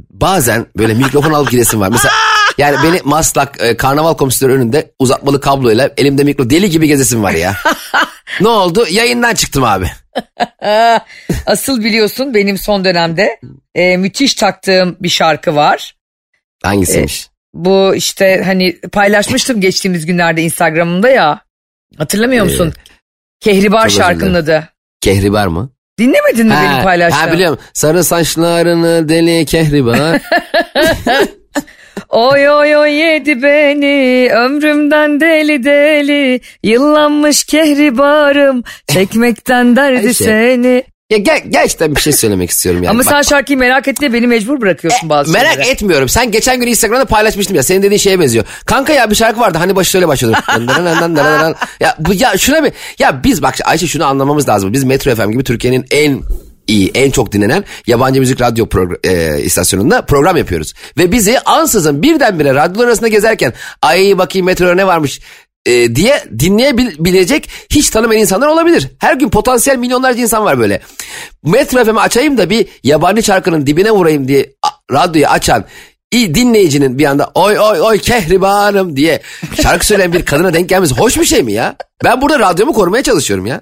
Bazen 0.09 0.65
böyle 0.77 0.93
mikrofon 0.93 1.33
alıp 1.33 1.51
gidesim 1.51 1.81
var. 1.81 1.89
Mesela 1.89 2.13
yani 2.57 2.77
beni 2.83 3.01
Maslak 3.03 3.61
e, 3.61 3.77
karnaval 3.77 4.13
komisyonu 4.13 4.53
önünde 4.53 4.91
uzatmalı 4.99 5.41
kabloyla 5.41 5.89
elimde 5.97 6.23
mikro 6.23 6.49
deli 6.49 6.69
gibi 6.69 6.87
gezesim 6.87 7.23
var 7.23 7.31
ya. 7.31 7.55
ne 8.41 8.47
oldu? 8.47 8.85
Yayından 8.89 9.33
çıktım 9.33 9.63
abi. 9.63 9.91
Asıl 11.45 11.83
biliyorsun 11.83 12.33
benim 12.33 12.57
son 12.57 12.85
dönemde 12.85 13.39
e, 13.75 13.97
müthiş 13.97 14.33
taktığım 14.33 14.97
bir 14.99 15.09
şarkı 15.09 15.55
var. 15.55 15.95
Hangisiymiş? 16.63 17.32
Bu 17.53 17.95
işte 17.95 18.41
hani 18.45 18.79
paylaşmıştım 18.91 19.61
geçtiğimiz 19.61 20.05
günlerde 20.05 20.41
Instagram'ımda 20.41 21.09
ya. 21.09 21.39
Hatırlamıyor 21.97 22.45
musun? 22.45 22.73
Kehribar 23.39 23.79
çok 23.79 23.87
özür 23.87 23.97
şarkının 23.97 24.33
adı. 24.33 24.69
Kehribar 25.01 25.47
mı? 25.47 25.69
Dinlemedin 25.99 26.47
mi 26.47 26.55
benim 26.63 26.83
paylaştığım? 26.83 27.27
ha 27.27 27.31
biliyorum. 27.31 27.59
Sarı 27.73 28.03
saçlarını 28.03 29.09
deli 29.09 29.45
kehribar. 29.45 30.21
Oy 32.09 32.49
oy 32.49 32.75
oy 32.75 32.91
yedi 32.91 33.43
beni 33.43 34.29
ömrümden 34.33 35.19
deli 35.19 35.63
deli 35.63 36.41
yıllanmış 36.63 37.43
kehribarım 37.43 38.63
çekmekten 38.87 39.75
derdi 39.75 40.07
Ayşe. 40.07 40.13
seni. 40.13 40.83
Ya 41.09 41.17
gel, 41.17 41.41
gerçekten 41.49 41.95
bir 41.95 42.01
şey 42.01 42.13
söylemek 42.13 42.49
istiyorum 42.49 42.83
yani. 42.83 42.91
Ama 42.91 42.99
Bak, 42.99 43.05
sen 43.09 43.21
şarkıyı 43.21 43.57
merak 43.59 43.87
et 43.87 43.99
diye 43.99 44.13
beni 44.13 44.27
mecbur 44.27 44.61
bırakıyorsun 44.61 45.09
bazı 45.09 45.31
Merak 45.31 45.53
şeylere. 45.53 45.69
etmiyorum. 45.69 46.09
Sen 46.09 46.31
geçen 46.31 46.59
gün 46.59 46.67
Instagram'da 46.67 47.05
paylaşmıştın 47.05 47.55
ya. 47.55 47.63
Senin 47.63 47.81
dediğin 47.83 47.99
şeye 47.99 48.19
benziyor. 48.19 48.45
Kanka 48.65 48.93
ya 48.93 49.09
bir 49.09 49.15
şarkı 49.15 49.39
vardı. 49.39 49.57
Hani 49.57 49.75
başı 49.75 49.89
şöyle 49.89 50.07
başladı. 50.07 50.37
ya 51.79 51.95
bu 51.99 52.13
ya 52.13 52.37
şuna 52.37 52.63
bir 52.63 52.71
ya 52.99 53.23
biz 53.23 53.41
bak 53.41 53.55
Ayşe 53.65 53.87
şunu 53.87 54.05
anlamamız 54.05 54.49
lazım. 54.49 54.73
Biz 54.73 54.83
Metro 54.83 55.15
FM 55.15 55.31
gibi 55.31 55.43
Türkiye'nin 55.43 55.85
en 55.91 56.21
iyi, 56.67 56.91
en 56.95 57.11
çok 57.11 57.31
dinlenen 57.31 57.63
yabancı 57.87 58.19
müzik 58.19 58.41
radyo 58.41 58.67
e, 59.03 59.41
istasyonunda 59.41 60.05
program 60.05 60.37
yapıyoruz. 60.37 60.73
Ve 60.97 61.11
bizi 61.11 61.39
ansızın 61.39 62.01
birdenbire 62.03 62.55
radyolar 62.55 62.87
arasında 62.87 63.07
gezerken 63.07 63.53
ay 63.81 64.17
bakayım 64.17 64.45
metroda 64.45 64.75
ne 64.75 64.87
varmış 64.87 65.19
e, 65.65 65.95
diye 65.95 66.23
dinleyebilecek 66.39 67.49
hiç 67.69 67.89
tanımayan 67.89 68.21
insanlar 68.21 68.47
olabilir. 68.47 68.89
Her 68.99 69.13
gün 69.13 69.29
potansiyel 69.29 69.77
milyonlarca 69.77 70.21
insan 70.21 70.45
var 70.45 70.59
böyle. 70.59 70.81
Metro 71.43 71.85
FM'i 71.85 71.99
açayım 71.99 72.37
da 72.37 72.49
bir 72.49 72.67
yabancı 72.83 73.23
şarkının 73.23 73.67
dibine 73.67 73.91
vurayım 73.91 74.27
diye 74.27 74.53
radyoyu 74.91 75.27
açan 75.27 75.65
iyi 76.13 76.35
dinleyicinin 76.35 76.99
bir 76.99 77.05
anda 77.05 77.31
oy 77.35 77.59
oy 77.59 77.81
oy 77.81 77.97
kehribarım 77.97 78.95
diye 78.95 79.21
şarkı 79.61 79.85
söyleyen 79.85 80.13
bir 80.13 80.25
kadına 80.25 80.53
denk 80.53 80.69
gelmesi 80.69 80.95
hoş 80.95 81.19
bir 81.19 81.25
şey 81.25 81.43
mi 81.43 81.53
ya? 81.53 81.75
Ben 82.03 82.21
burada 82.21 82.39
radyomu 82.39 82.73
korumaya 82.73 83.03
çalışıyorum 83.03 83.45
ya. 83.45 83.61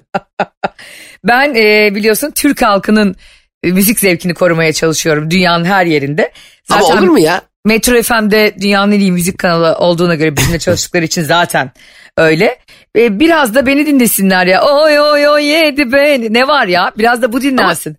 Ben 1.24 1.54
e, 1.54 1.94
biliyorsun 1.94 2.30
Türk 2.34 2.62
halkının 2.62 3.16
e, 3.62 3.72
müzik 3.72 4.00
zevkini 4.00 4.34
korumaya 4.34 4.72
çalışıyorum 4.72 5.30
dünyanın 5.30 5.64
her 5.64 5.86
yerinde. 5.86 6.32
Ama 6.70 6.84
olur 6.84 7.08
mu 7.08 7.18
ya? 7.18 7.42
Metro 7.64 8.02
FM'de 8.02 8.54
dünyanın 8.60 8.92
en 8.92 9.00
iyi 9.00 9.12
müzik 9.12 9.38
kanalı 9.38 9.76
olduğuna 9.78 10.14
göre 10.14 10.36
bizimle 10.36 10.58
çalıştıkları 10.58 11.04
için 11.04 11.22
zaten 11.22 11.70
öyle. 12.16 12.58
E, 12.98 13.20
biraz 13.20 13.54
da 13.54 13.66
beni 13.66 13.86
dinlesinler 13.86 14.46
ya. 14.46 14.64
Oy 14.64 15.00
oy 15.00 15.28
oy 15.28 15.44
yedi 15.44 15.92
beni. 15.92 16.32
Ne 16.32 16.48
var 16.48 16.66
ya? 16.66 16.92
Biraz 16.98 17.22
da 17.22 17.32
bu 17.32 17.40
dinlensin. 17.42 17.96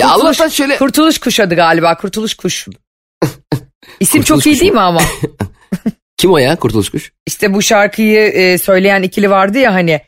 Ya 0.00 0.06
Kurtuluş- 0.06 0.22
Allah'tan 0.22 0.48
şöyle 0.48 0.76
Kurtuluş 0.76 1.18
kuş 1.18 1.40
adı 1.40 1.54
galiba. 1.54 1.96
Kurtuluş 1.96 2.34
kuş. 2.34 2.66
İsim 4.00 4.20
Kurtuluş 4.20 4.44
çok 4.44 4.46
iyi 4.46 4.52
kuş 4.54 4.60
değil 4.60 4.72
mi 4.72 4.80
ama? 4.80 5.00
kim 6.16 6.32
o 6.32 6.38
ya 6.38 6.56
Kurtuluş 6.56 6.90
Kuş? 6.90 7.12
İşte 7.26 7.54
bu 7.54 7.62
şarkıyı 7.62 8.20
e, 8.20 8.58
söyleyen 8.58 9.02
ikili 9.02 9.30
vardı 9.30 9.58
ya 9.58 9.74
hani. 9.74 10.00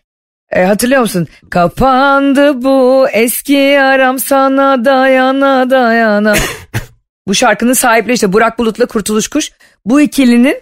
E, 0.51 0.65
hatırlıyor 0.65 1.01
musun? 1.01 1.29
Kapandı 1.51 2.63
bu 2.63 3.09
eski 3.13 3.81
aram 3.81 4.19
sana 4.19 4.85
dayana 4.85 5.71
dayana. 5.71 6.35
bu 7.29 7.35
şarkının 7.35 7.73
sahipleri 7.73 8.15
işte 8.15 8.33
Burak 8.33 8.59
Bulut'la 8.59 8.87
Kurtuluş 8.87 9.29
Kuş. 9.29 9.51
Bu 9.85 10.01
ikilinin 10.01 10.57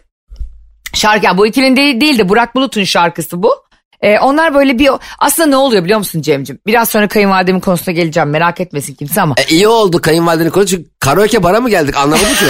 şarkı 0.94 1.26
yani 1.26 1.38
bu 1.38 1.46
ikilinin 1.46 1.76
değil, 1.76 2.00
değil 2.00 2.18
de 2.18 2.28
Burak 2.28 2.54
Bulut'un 2.54 2.84
şarkısı 2.84 3.42
bu. 3.42 3.62
E, 4.00 4.18
onlar 4.18 4.54
böyle 4.54 4.78
bir 4.78 4.90
aslında 5.18 5.48
ne 5.48 5.56
oluyor 5.56 5.84
biliyor 5.84 5.98
musun 5.98 6.22
Cem'cim? 6.22 6.58
Biraz 6.66 6.88
sonra 6.88 7.08
kayınvalidemin 7.08 7.60
konusuna 7.60 7.94
geleceğim 7.94 8.30
merak 8.30 8.60
etmesin 8.60 8.94
kimse 8.94 9.20
ama. 9.20 9.34
E, 9.38 9.44
iyi 9.54 9.68
oldu 9.68 10.00
kayınvalidenin 10.00 10.50
konu 10.50 10.66
çünkü 10.66 10.90
karaoke 11.00 11.42
bara 11.42 11.60
mı 11.60 11.70
geldik 11.70 11.96
anlamadım 11.96 12.28
ki. 12.28 12.44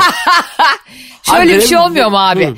Şöyle 1.23 1.57
bir 1.57 1.63
şey 1.63 1.79
olmuyor 1.79 2.11
mu 2.11 2.19
abi? 2.19 2.47
Hı. 2.47 2.55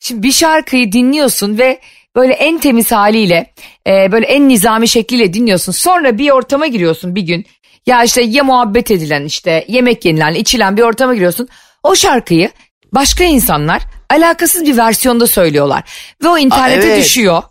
Şimdi 0.00 0.22
bir 0.22 0.32
şarkıyı 0.32 0.92
dinliyorsun 0.92 1.58
ve 1.58 1.80
böyle 2.16 2.32
en 2.32 2.58
temiz 2.58 2.92
haliyle 2.92 3.52
e, 3.86 4.12
böyle 4.12 4.26
en 4.26 4.48
nizami 4.48 4.88
şekliyle 4.88 5.32
dinliyorsun. 5.32 5.72
Sonra 5.72 6.18
bir 6.18 6.30
ortama 6.30 6.66
giriyorsun 6.66 7.14
bir 7.14 7.22
gün. 7.22 7.46
Ya 7.86 8.04
işte 8.04 8.22
ya 8.22 8.44
muhabbet 8.44 8.90
edilen 8.90 9.24
işte 9.24 9.64
yemek 9.68 10.04
yenilen 10.04 10.34
içilen 10.34 10.76
bir 10.76 10.82
ortama 10.82 11.14
giriyorsun. 11.14 11.48
O 11.82 11.94
şarkıyı 11.94 12.50
başka 12.92 13.24
insanlar 13.24 13.82
alakasız 14.10 14.64
bir 14.64 14.76
versiyonda 14.76 15.26
söylüyorlar. 15.26 15.84
Ve 16.24 16.28
o 16.28 16.38
internete 16.38 16.86
evet. 16.86 17.04
düşüyor. 17.04 17.42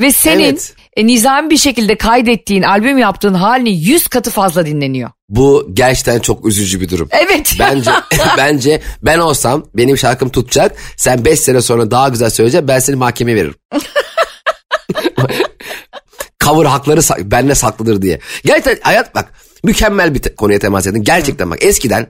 Ve 0.00 0.12
senin 0.12 0.44
Evet. 0.44 0.74
e, 0.96 1.06
nizami 1.06 1.50
bir 1.50 1.56
şekilde 1.56 1.98
kaydettiğin, 1.98 2.62
albüm 2.62 2.98
yaptığın 2.98 3.34
halini 3.34 3.70
100 3.70 4.08
katı 4.08 4.30
fazla 4.30 4.66
dinleniyor. 4.66 5.10
Bu 5.28 5.70
gerçekten 5.72 6.18
çok 6.18 6.46
üzücü 6.46 6.80
bir 6.80 6.88
durum. 6.88 7.08
Evet. 7.10 7.54
Bence 7.58 7.90
bence 8.36 8.82
ben 9.02 9.18
olsam 9.18 9.66
benim 9.74 9.98
şarkım 9.98 10.28
tutacak. 10.28 10.76
Sen 10.96 11.24
5 11.24 11.40
sene 11.40 11.60
sonra 11.60 11.90
daha 11.90 12.08
güzel 12.08 12.30
söyleyeceksin. 12.30 12.68
Ben 12.68 12.78
seni 12.78 12.96
mahkemeye 12.96 13.36
veririm. 13.36 13.54
Cover 16.44 16.64
hakları 16.64 17.30
bende 17.30 17.54
saklıdır 17.54 18.02
diye. 18.02 18.20
Gerçekten 18.44 18.78
hayat 18.82 19.14
bak 19.14 19.32
mükemmel 19.62 20.14
bir 20.14 20.22
te- 20.22 20.34
konuya 20.34 20.58
temas 20.58 20.86
edin. 20.86 21.02
Gerçekten 21.02 21.50
bak 21.50 21.64
eskiden 21.64 22.06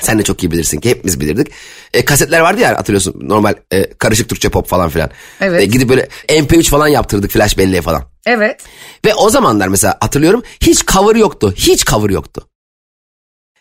sen 0.00 0.18
de 0.18 0.22
çok 0.22 0.42
iyi 0.42 0.50
bilirsin 0.50 0.80
ki 0.80 0.90
hepimiz 0.90 1.20
bilirdik. 1.20 1.48
E, 1.94 2.04
kasetler 2.04 2.40
vardı 2.40 2.60
ya 2.60 2.78
hatırlıyorsun 2.78 3.14
normal 3.28 3.54
e, 3.70 3.94
karışık 3.94 4.28
Türkçe 4.28 4.48
pop 4.48 4.68
falan 4.68 4.88
filan. 4.88 5.10
Evet. 5.40 5.62
E, 5.62 5.66
gidip 5.66 5.88
böyle 5.88 6.08
MP3 6.28 6.62
falan 6.68 6.88
yaptırdık 6.88 7.30
flash 7.30 7.58
belleğe 7.58 7.82
falan. 7.82 8.02
Evet. 8.26 8.60
Ve 9.04 9.14
o 9.14 9.30
zamanlar 9.30 9.68
mesela 9.68 9.96
hatırlıyorum 10.00 10.42
hiç 10.60 10.86
cover 10.86 11.16
yoktu. 11.16 11.54
Hiç 11.56 11.84
cover 11.86 12.10
yoktu. 12.10 12.48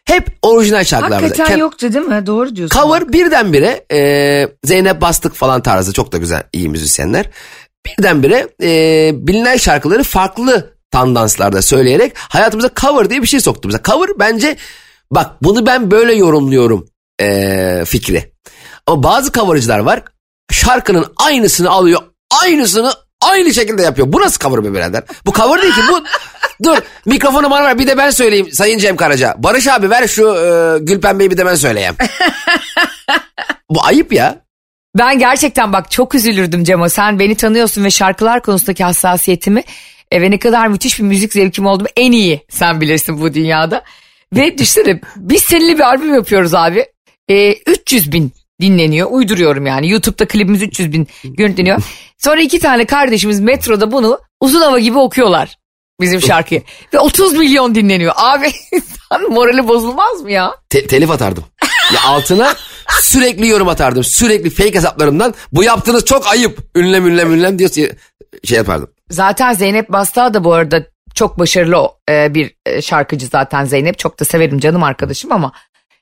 Hep 0.06 0.28
orijinal 0.42 0.84
şarkılar 0.84 1.12
vardı. 1.12 1.26
Hakikaten 1.26 1.56
Ken- 1.56 1.60
yoktu 1.60 1.94
değil 1.94 2.06
mi? 2.06 2.26
Doğru 2.26 2.56
diyorsun. 2.56 2.80
Cover 2.80 3.14
birdenbire 3.14 3.86
e, 3.92 4.50
Zeynep 4.64 5.02
Bastık 5.02 5.34
falan 5.36 5.62
tarzı 5.62 5.94
çok 5.94 6.12
da 6.12 6.18
güzel 6.18 6.44
iyi 6.54 6.70
müzisyenler. 6.70 7.30
Birdenbire 7.86 8.48
e, 8.64 9.12
bilinen 9.28 9.58
şarkıları 9.58 10.04
farklı 10.04 10.75
tandanslarda 10.96 11.62
söyleyerek 11.62 12.14
hayatımıza 12.18 12.70
cover 12.82 13.10
diye 13.10 13.22
bir 13.22 13.28
şey 13.28 13.40
soktu. 13.40 13.68
Mesela 13.68 13.84
cover 13.84 14.10
bence 14.20 14.58
bak 15.12 15.44
bunu 15.44 15.66
ben 15.66 15.92
böyle 15.92 16.14
yorumluyorum 16.14 16.88
e, 17.22 17.84
fikri. 17.86 18.32
Ama 18.88 19.04
bazı 19.04 19.32
covercılar 19.32 19.80
var 19.80 20.04
şarkının 20.52 21.14
aynısını 21.18 21.70
alıyor 21.70 22.02
aynısını 22.44 22.94
aynı 23.22 23.54
şekilde 23.54 23.84
yapıyor. 23.84 24.14
Bu 24.14 24.22
nasıl 24.22 24.40
cover 24.40 24.64
be 24.64 24.74
birader? 24.74 25.04
Bu 25.26 25.34
cover 25.34 25.62
değil 25.62 25.74
ki 25.74 25.82
bu... 25.90 26.04
Dur 26.64 26.78
mikrofonu 27.06 27.50
bana 27.52 27.64
ver 27.64 27.80
bir 27.80 27.88
de 27.88 27.98
ben 27.98 28.10
söyleyeyim 28.10 28.52
Sayın 28.52 28.80
Cem 28.80 28.96
Karaca. 28.96 29.36
Barış 29.38 29.68
abi 29.68 29.90
ver 29.90 30.08
şu 30.08 30.36
e, 30.36 30.80
Gülpembe'yi 30.80 31.32
bir 31.32 31.38
de 31.38 31.46
ben 31.46 31.56
söyleyeyim. 31.56 31.96
Bu 33.70 33.84
ayıp 33.84 34.14
ya. 34.14 34.46
Ben 34.98 35.20
gerçekten 35.20 35.74
bak 35.74 35.92
çok 35.92 36.16
üzülürdüm 36.16 36.64
Cemo. 36.64 36.90
Sen 36.90 37.20
beni 37.20 37.36
tanıyorsun 37.36 37.84
ve 37.84 37.92
şarkılar 37.92 38.42
konusundaki 38.42 38.84
hassasiyetimi 38.84 39.64
e, 40.12 40.22
ve 40.22 40.32
ne 40.32 40.40
kadar 40.40 40.68
müthiş 40.68 41.00
bir 41.00 41.04
müzik 41.04 41.34
zevkim 41.34 41.66
olduğumu 41.66 41.90
en 41.96 42.12
iyi 42.12 42.42
sen 42.50 42.82
bilirsin 42.82 43.22
bu 43.22 43.34
dünyada. 43.34 43.84
Ve 44.36 44.58
düşünsene 44.58 45.02
biz 45.16 45.42
seninle 45.42 45.76
bir 45.76 45.84
albüm 45.84 46.16
yapıyoruz 46.16 46.54
abi. 46.54 46.86
E, 47.30 47.54
300 47.54 48.12
bin 48.12 48.32
dinleniyor. 48.62 49.08
Uyduruyorum 49.12 49.66
yani. 49.66 49.90
YouTube'da 49.90 50.28
klibimiz 50.28 50.62
300 50.62 50.94
bin 50.94 51.08
görüntüleniyor. 51.24 51.82
Sonra 52.18 52.42
iki 52.42 52.60
tane 52.60 52.86
kardeşimiz 52.86 53.40
metroda 53.40 53.92
bunu 53.92 54.20
uzun 54.42 54.62
hava 54.62 54.80
gibi 54.80 54.98
okuyorlar. 54.98 55.58
Bizim 56.02 56.22
şarkıyı. 56.22 56.62
Ve 56.94 57.00
30 57.00 57.34
milyon 57.34 57.76
dinleniyor. 57.76 58.14
Abi 58.16 58.46
insan 58.72 59.32
morali 59.34 59.68
bozulmaz 59.68 60.22
mı 60.22 60.32
ya? 60.32 60.56
Te- 60.70 60.88
telif 60.88 61.12
atardım. 61.12 61.44
Ya 61.96 62.02
altına 62.04 62.54
sürekli 63.02 63.48
yorum 63.48 63.68
atardım. 63.68 64.04
Sürekli 64.04 64.50
fake 64.50 64.76
hesaplarımdan 64.76 65.34
bu 65.52 65.64
yaptığınız 65.64 66.06
çok 66.06 66.28
ayıp. 66.28 66.60
Ünlem 66.76 67.08
ünlem 67.08 67.34
ünlem 67.34 67.60
diyor 67.60 67.70
şey 68.44 68.58
yapardım. 68.58 68.90
Zaten 69.10 69.54
Zeynep 69.54 69.90
Bastığa 69.90 70.34
da 70.34 70.44
bu 70.44 70.54
arada 70.54 70.84
çok 71.16 71.40
başarılı 71.40 71.90
e, 72.10 72.34
bir 72.34 72.56
e, 72.66 72.82
şarkıcı 72.82 73.28
zaten 73.28 73.66
Zeynep. 73.66 74.00
Çok 74.00 74.20
da 74.20 74.26
severim 74.26 74.60
canım 74.60 74.84
arkadaşım 74.84 75.32
ama 75.32 75.52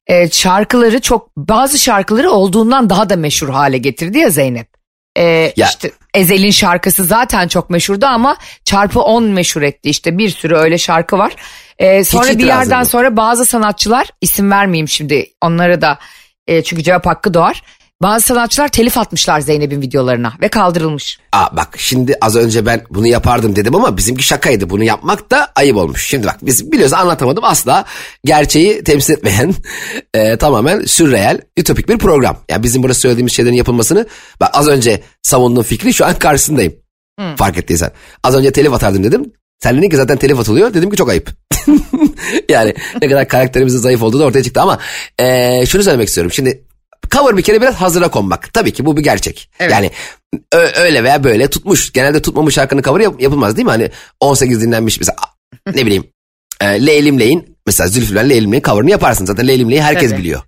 e, 0.08 0.30
şarkıları 0.30 1.02
çok 1.02 1.38
bazı 1.38 1.80
şarkıları 1.80 2.32
olduğundan 2.32 2.90
daha 2.90 3.10
da 3.10 3.16
meşhur 3.16 3.50
hale 3.50 3.78
getirdi 3.78 4.18
ya 4.18 4.30
Zeynep. 4.30 4.73
E, 5.18 5.54
Ya- 5.58 5.68
işte 5.70 5.92
Ezel'in 6.14 6.52
şarkısı 6.52 7.04
zaten 7.06 7.48
çok 7.48 7.70
meşhurdu 7.70 8.06
ama 8.06 8.38
çarpı 8.64 9.00
10 9.00 9.24
meşhur 9.24 9.62
etti. 9.62 9.90
İşte 9.90 10.18
bir 10.18 10.30
sürü 10.30 10.56
öyle 10.56 10.78
şarkı 10.78 11.18
var. 11.18 11.36
E, 11.80 12.04
sonra 12.04 12.24
bir 12.24 12.30
itirazım 12.34 12.48
yerden 12.48 12.80
yok. 12.80 12.88
sonra 12.88 13.18
bazı 13.18 13.46
sanatçılar 13.46 14.08
isim 14.22 14.52
vermeyeyim 14.52 14.88
şimdi 14.88 15.26
onlara 15.42 15.82
da 15.82 16.00
e, 16.48 16.64
çünkü 16.64 16.84
cevap 16.84 17.06
hakkı 17.06 17.34
doğar. 17.34 17.62
Bazı 18.04 18.26
sanatçılar 18.26 18.68
telif 18.68 18.98
atmışlar 18.98 19.40
Zeynep'in 19.40 19.82
videolarına 19.82 20.34
ve 20.42 20.48
kaldırılmış. 20.48 21.20
Aa 21.32 21.58
bak 21.58 21.76
şimdi 21.78 22.16
az 22.22 22.36
önce 22.36 22.66
ben 22.66 22.82
bunu 22.90 23.08
yapardım 23.08 23.56
dedim 23.56 23.76
ama 23.76 23.98
bizimki 23.98 24.24
şakaydı. 24.24 24.70
Bunu 24.70 24.84
yapmak 24.84 25.32
da 25.32 25.52
ayıp 25.56 25.78
olmuş. 25.78 26.08
Şimdi 26.08 26.28
bak 26.28 26.38
biz 26.42 26.72
biliyoruz 26.72 26.94
anlatamadım 26.94 27.44
asla 27.44 27.86
gerçeği 28.26 28.84
temsil 28.84 29.14
etmeyen 29.14 29.56
e, 30.14 30.38
tamamen 30.38 30.82
sürreel, 30.82 31.42
ütopik 31.58 31.90
bir 31.90 31.98
program. 31.98 32.38
Yani 32.50 32.64
bizim 32.64 32.84
burada 32.84 32.94
söylediğimiz 32.94 33.34
şeylerin 33.34 33.56
yapılmasını 33.56 34.08
bak 34.40 34.50
az 34.54 34.68
önce 34.68 35.04
savunduğum 35.22 35.64
fikri 35.64 35.94
şu 35.94 36.06
an 36.06 36.20
karşısındayım. 36.20 36.74
Fark 37.38 37.58
ettiysen. 37.58 37.92
Az 38.24 38.36
önce 38.36 38.52
telif 38.52 38.74
atardım 38.74 39.04
dedim. 39.04 39.34
Sen 39.60 39.78
dedin 39.78 39.90
ki 39.90 39.96
zaten 39.96 40.18
telif 40.18 40.40
atılıyor. 40.40 40.74
Dedim 40.74 40.90
ki 40.90 40.98
çok 40.98 41.10
ayıp. 41.10 41.30
yani 42.50 42.74
ne 43.02 43.10
kadar 43.10 43.28
karakterimizin 43.28 43.80
zayıf 43.80 44.04
olduğu 44.04 44.20
da 44.20 44.26
ortaya 44.26 44.44
çıktı 44.44 44.62
ama 44.62 44.80
e, 45.20 45.66
şunu 45.66 45.84
söylemek 45.84 46.08
istiyorum. 46.08 46.32
Şimdi 46.32 46.64
cover 47.12 47.38
bir 47.38 47.42
kere 47.42 47.62
biraz 47.62 47.76
hazıra 47.76 48.08
konmak. 48.08 48.54
Tabii 48.54 48.74
ki 48.74 48.86
bu 48.86 48.98
bir 48.98 49.02
gerçek. 49.04 49.50
Evet. 49.60 49.72
Yani 49.72 49.92
öyle 50.78 51.04
veya 51.04 51.24
böyle 51.24 51.48
tutmuş. 51.50 51.92
Genelde 51.94 52.22
tutmamış 52.22 52.56
şarkının 52.56 52.82
cover'ı 52.82 53.04
yap- 53.04 53.22
yapılmaz 53.22 53.56
değil 53.58 53.66
mi? 53.66 53.72
Hani 53.72 53.92
18 54.20 54.62
dinlenmiş 54.62 55.00
mesela 55.00 55.18
ne 55.76 55.86
bileyim 55.86 56.04
e, 56.62 56.86
Leylim 56.86 57.20
Ley'in 57.20 57.58
mesela 57.68 57.88
Zülfü 57.88 58.16
Leylim 58.16 58.52
Ley'in 58.52 58.64
cover'ını 58.64 58.92
yaparsın. 58.92 59.26
Zaten 59.26 59.48
Leylim 59.48 59.72
Ley'i 59.72 59.82
herkes 59.82 60.10
Tabii. 60.12 60.20
biliyor. 60.22 60.42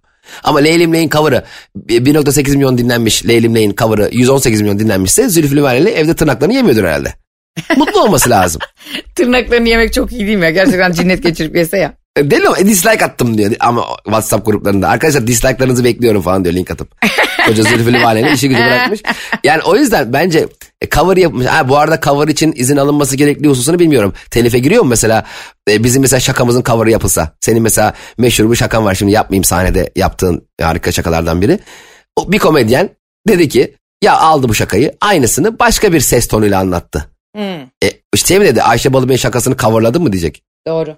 Ama 0.43 0.59
Leylim 0.59 0.93
Ley'in 0.93 1.09
cover'ı 1.09 1.43
1.8 1.88 2.50
milyon 2.55 2.77
dinlenmiş 2.77 3.27
Leylim 3.27 3.55
Ley'in 3.55 3.75
cover'ı 3.75 4.09
118 4.13 4.62
milyon 4.62 4.79
dinlenmişse 4.79 5.29
Zülfü 5.29 5.55
Livaneli 5.55 5.89
evde 5.89 6.15
tırnaklarını 6.15 6.53
yemiyordur 6.53 6.83
herhalde. 6.83 7.13
Mutlu 7.77 8.01
olması 8.03 8.29
lazım. 8.29 8.62
Tırnaklarını 9.15 9.69
yemek 9.69 9.93
çok 9.93 10.12
iyi 10.12 10.27
değil 10.27 10.38
mi 10.38 10.45
ya? 10.45 10.51
Gerçekten 10.51 10.91
cinnet 10.91 11.24
geçirip 11.24 11.55
yese 11.55 11.77
ya. 11.77 11.93
Deli 12.17 12.62
e, 12.62 12.65
dislike 12.65 13.05
attım 13.05 13.38
diyor 13.38 13.51
ama 13.60 13.86
WhatsApp 14.03 14.45
gruplarında. 14.45 14.89
Arkadaşlar 14.89 15.27
dislike'larınızı 15.27 15.84
bekliyorum 15.84 16.22
falan 16.22 16.43
diyor 16.43 16.55
link 16.55 16.72
atıp. 16.72 16.95
Koca 17.48 17.63
Zülfü 17.63 17.93
Livaneli 17.93 18.34
işi 18.34 18.50
gücü 18.50 18.62
bırakmış. 18.62 19.01
Yani 19.43 19.62
o 19.63 19.75
yüzden 19.75 20.13
bence 20.13 20.48
e, 20.81 20.89
cover 20.89 21.17
yapmış. 21.17 21.45
Ha, 21.45 21.69
bu 21.69 21.77
arada 21.77 22.00
cover 22.01 22.27
için 22.27 22.53
izin 22.55 22.77
alınması 22.77 23.15
gerektiği 23.15 23.48
hususunu 23.48 23.79
bilmiyorum. 23.79 24.13
Telife 24.31 24.60
giriyor 24.60 24.84
mu 24.84 24.89
mesela? 24.89 25.25
E, 25.69 25.84
bizim 25.84 26.01
mesela 26.01 26.19
şakamızın 26.19 26.63
cover'ı 26.63 26.91
yapılsa. 26.91 27.31
Senin 27.39 27.62
mesela 27.62 27.93
meşhur 28.17 28.51
bir 28.51 28.55
şakan 28.55 28.86
var 28.86 28.95
şimdi 28.95 29.12
yapmayayım 29.12 29.43
sahnede 29.43 29.91
yaptığın 29.95 30.48
harika 30.62 30.91
şakalardan 30.91 31.41
biri. 31.41 31.60
Bir 32.27 32.39
komedyen 32.39 32.89
dedi 33.27 33.50
ki 33.50 33.75
ya 34.03 34.17
aldı 34.17 34.50
bu 34.50 34.53
şakayı 34.53 34.95
aynısını 35.01 35.60
başka 35.60 35.93
bir 35.93 36.00
ses 36.00 36.27
tonuyla 36.27 36.60
anlattı. 36.60 37.10
E, 37.84 37.88
işte 38.15 38.27
şey 38.27 38.39
mi 38.39 38.45
dedi 38.45 38.62
Ayşe 38.62 38.93
Balıbey'in 38.93 39.17
şakasını 39.17 39.57
coverladın 39.57 40.03
mı 40.03 40.12
diyecek. 40.12 40.43
Doğru. 40.67 40.98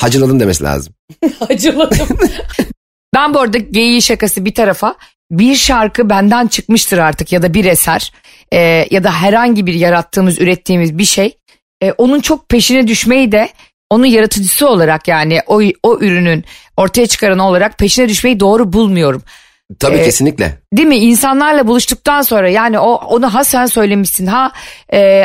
Hacıladın 0.00 0.40
demesi 0.40 0.64
lazım. 0.64 0.94
Acıladım. 1.50 2.08
ben 3.14 3.34
bu 3.34 3.40
arada 3.40 3.58
geyiği 3.58 4.02
şakası 4.02 4.44
bir 4.44 4.54
tarafa 4.54 4.94
bir 5.30 5.54
şarkı 5.54 6.10
benden 6.10 6.46
çıkmıştır 6.46 6.98
artık 6.98 7.32
ya 7.32 7.42
da 7.42 7.54
bir 7.54 7.64
eser 7.64 8.12
e, 8.52 8.86
ya 8.90 9.04
da 9.04 9.12
herhangi 9.12 9.66
bir 9.66 9.74
yarattığımız 9.74 10.40
ürettiğimiz 10.40 10.98
bir 10.98 11.04
şey 11.04 11.38
e, 11.82 11.92
onun 11.92 12.20
çok 12.20 12.48
peşine 12.48 12.86
düşmeyi 12.86 13.32
de 13.32 13.48
onun 13.90 14.06
yaratıcısı 14.06 14.68
olarak 14.68 15.08
yani 15.08 15.40
o, 15.46 15.60
o 15.82 15.98
ürünün 16.00 16.44
ortaya 16.76 17.06
çıkaranı 17.06 17.46
olarak 17.48 17.78
peşine 17.78 18.08
düşmeyi 18.08 18.40
doğru 18.40 18.72
bulmuyorum. 18.72 19.22
Tabii 19.78 19.96
Ee, 19.96 20.04
kesinlikle. 20.04 20.58
Değil 20.72 20.88
mi? 20.88 20.96
İnsanlarla 20.96 21.66
buluştuktan 21.66 22.22
sonra 22.22 22.48
yani 22.48 22.78
o 22.78 22.92
onu 22.94 23.34
ha 23.34 23.44
sen 23.44 23.66
söylemişsin 23.66 24.26
ha 24.26 24.52
e, 24.92 25.24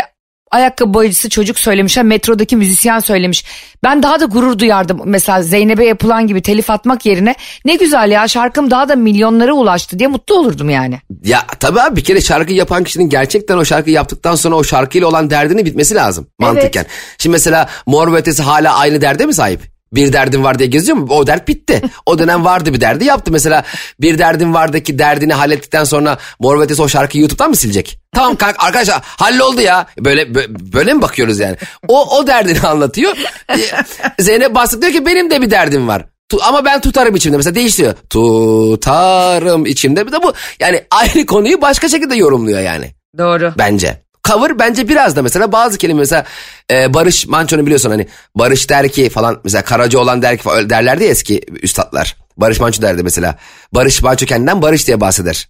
ayakkabı 0.53 0.93
boyacısı 0.93 1.29
çocuk 1.29 1.59
söylemiş 1.59 1.97
ha 1.97 2.03
metrodaki 2.03 2.55
müzisyen 2.55 2.99
söylemiş. 2.99 3.45
Ben 3.83 4.03
daha 4.03 4.19
da 4.19 4.25
gurur 4.25 4.59
duyardım 4.59 5.01
mesela 5.05 5.43
Zeynep'e 5.43 5.85
yapılan 5.85 6.27
gibi 6.27 6.41
telif 6.41 6.69
atmak 6.69 7.05
yerine 7.05 7.35
ne 7.65 7.75
güzel 7.75 8.11
ya 8.11 8.27
şarkım 8.27 8.71
daha 8.71 8.89
da 8.89 8.95
milyonlara 8.95 9.53
ulaştı 9.53 9.99
diye 9.99 10.07
mutlu 10.07 10.35
olurdum 10.35 10.69
yani. 10.69 10.99
Ya 11.23 11.45
tabii 11.59 11.81
abi 11.81 11.95
bir 11.95 12.03
kere 12.03 12.21
şarkı 12.21 12.53
yapan 12.53 12.83
kişinin 12.83 13.09
gerçekten 13.09 13.57
o 13.57 13.65
şarkıyı 13.65 13.95
yaptıktan 13.95 14.35
sonra 14.35 14.55
o 14.55 14.63
şarkıyla 14.63 15.07
olan 15.07 15.29
derdini 15.29 15.65
bitmesi 15.65 15.95
lazım 15.95 16.27
mantıken. 16.39 16.85
Şimdi 17.17 17.31
mesela 17.31 17.69
Mor 17.85 18.13
ve 18.13 18.17
Ötesi 18.17 18.43
hala 18.43 18.75
aynı 18.75 19.01
derde 19.01 19.25
mi 19.25 19.33
sahip? 19.33 19.72
Bir 19.95 20.13
derdim 20.13 20.43
var 20.43 20.59
diye 20.59 20.69
geziyor 20.69 20.97
mu? 20.97 21.07
O 21.09 21.27
dert 21.27 21.47
bitti. 21.47 21.81
O 22.05 22.19
dönem 22.19 22.45
vardı 22.45 22.73
bir 22.73 22.81
derdi 22.81 23.05
yaptı. 23.05 23.31
Mesela 23.31 23.63
bir 24.01 24.17
derdim 24.19 24.53
vardaki 24.53 24.99
derdini 24.99 25.33
hallettikten 25.33 25.83
sonra 25.83 26.17
Mor 26.39 26.59
ve 26.69 26.81
o 26.81 26.87
şarkıyı 26.87 27.21
YouTube'dan 27.21 27.49
mı 27.49 27.55
silecek? 27.55 27.99
Tamam 28.15 28.35
kanka 28.35 28.65
arkadaşlar 28.65 29.01
halloldu 29.03 29.61
ya. 29.61 29.87
Böyle 29.99 30.21
bö- 30.21 30.73
böyle 30.73 30.93
mi 30.93 31.01
bakıyoruz 31.01 31.39
yani? 31.39 31.57
O 31.87 32.17
o 32.17 32.27
derdini 32.27 32.59
anlatıyor. 32.59 33.17
Ee, 33.49 34.23
Zeynep 34.23 34.55
Bastık 34.55 34.81
diyor 34.81 34.93
ki 34.93 35.05
benim 35.05 35.31
de 35.31 35.41
bir 35.41 35.51
derdim 35.51 35.87
var. 35.87 36.05
Ama 36.41 36.65
ben 36.65 36.81
tutarım 36.81 37.15
içimde 37.15 37.37
mesela 37.37 37.55
değiştiriyor. 37.55 37.93
Tutarım 38.09 39.65
içimde. 39.65 40.07
Bir 40.07 40.11
de 40.11 40.23
bu 40.23 40.33
yani 40.59 40.83
aynı 40.91 41.25
konuyu 41.25 41.61
başka 41.61 41.89
şekilde 41.89 42.15
yorumluyor 42.15 42.59
yani 42.59 42.91
Doğru. 43.17 43.53
bence. 43.57 44.01
Cover 44.27 44.59
bence 44.59 44.89
biraz 44.89 45.15
da 45.15 45.21
mesela 45.21 45.51
bazı 45.51 45.77
kelime 45.77 45.99
mesela 45.99 46.25
e, 46.71 46.93
Barış 46.93 47.27
Manço'nu 47.27 47.65
biliyorsun 47.65 47.89
hani 47.89 48.07
Barış 48.35 48.69
der 48.69 48.89
ki 48.89 49.09
falan 49.09 49.41
mesela 49.43 49.63
Karaca 49.63 49.99
olan 49.99 50.21
der 50.21 50.37
ki 50.37 50.43
falan 50.43 50.69
derlerdi 50.69 51.03
ya 51.03 51.09
eski 51.09 51.41
üstadlar. 51.61 52.17
Barış 52.37 52.59
Manço 52.59 52.81
derdi 52.81 53.03
mesela. 53.03 53.37
Barış 53.73 54.01
Manço 54.01 54.25
kendinden 54.25 54.61
Barış 54.61 54.87
diye 54.87 55.01
bahseder. 55.01 55.49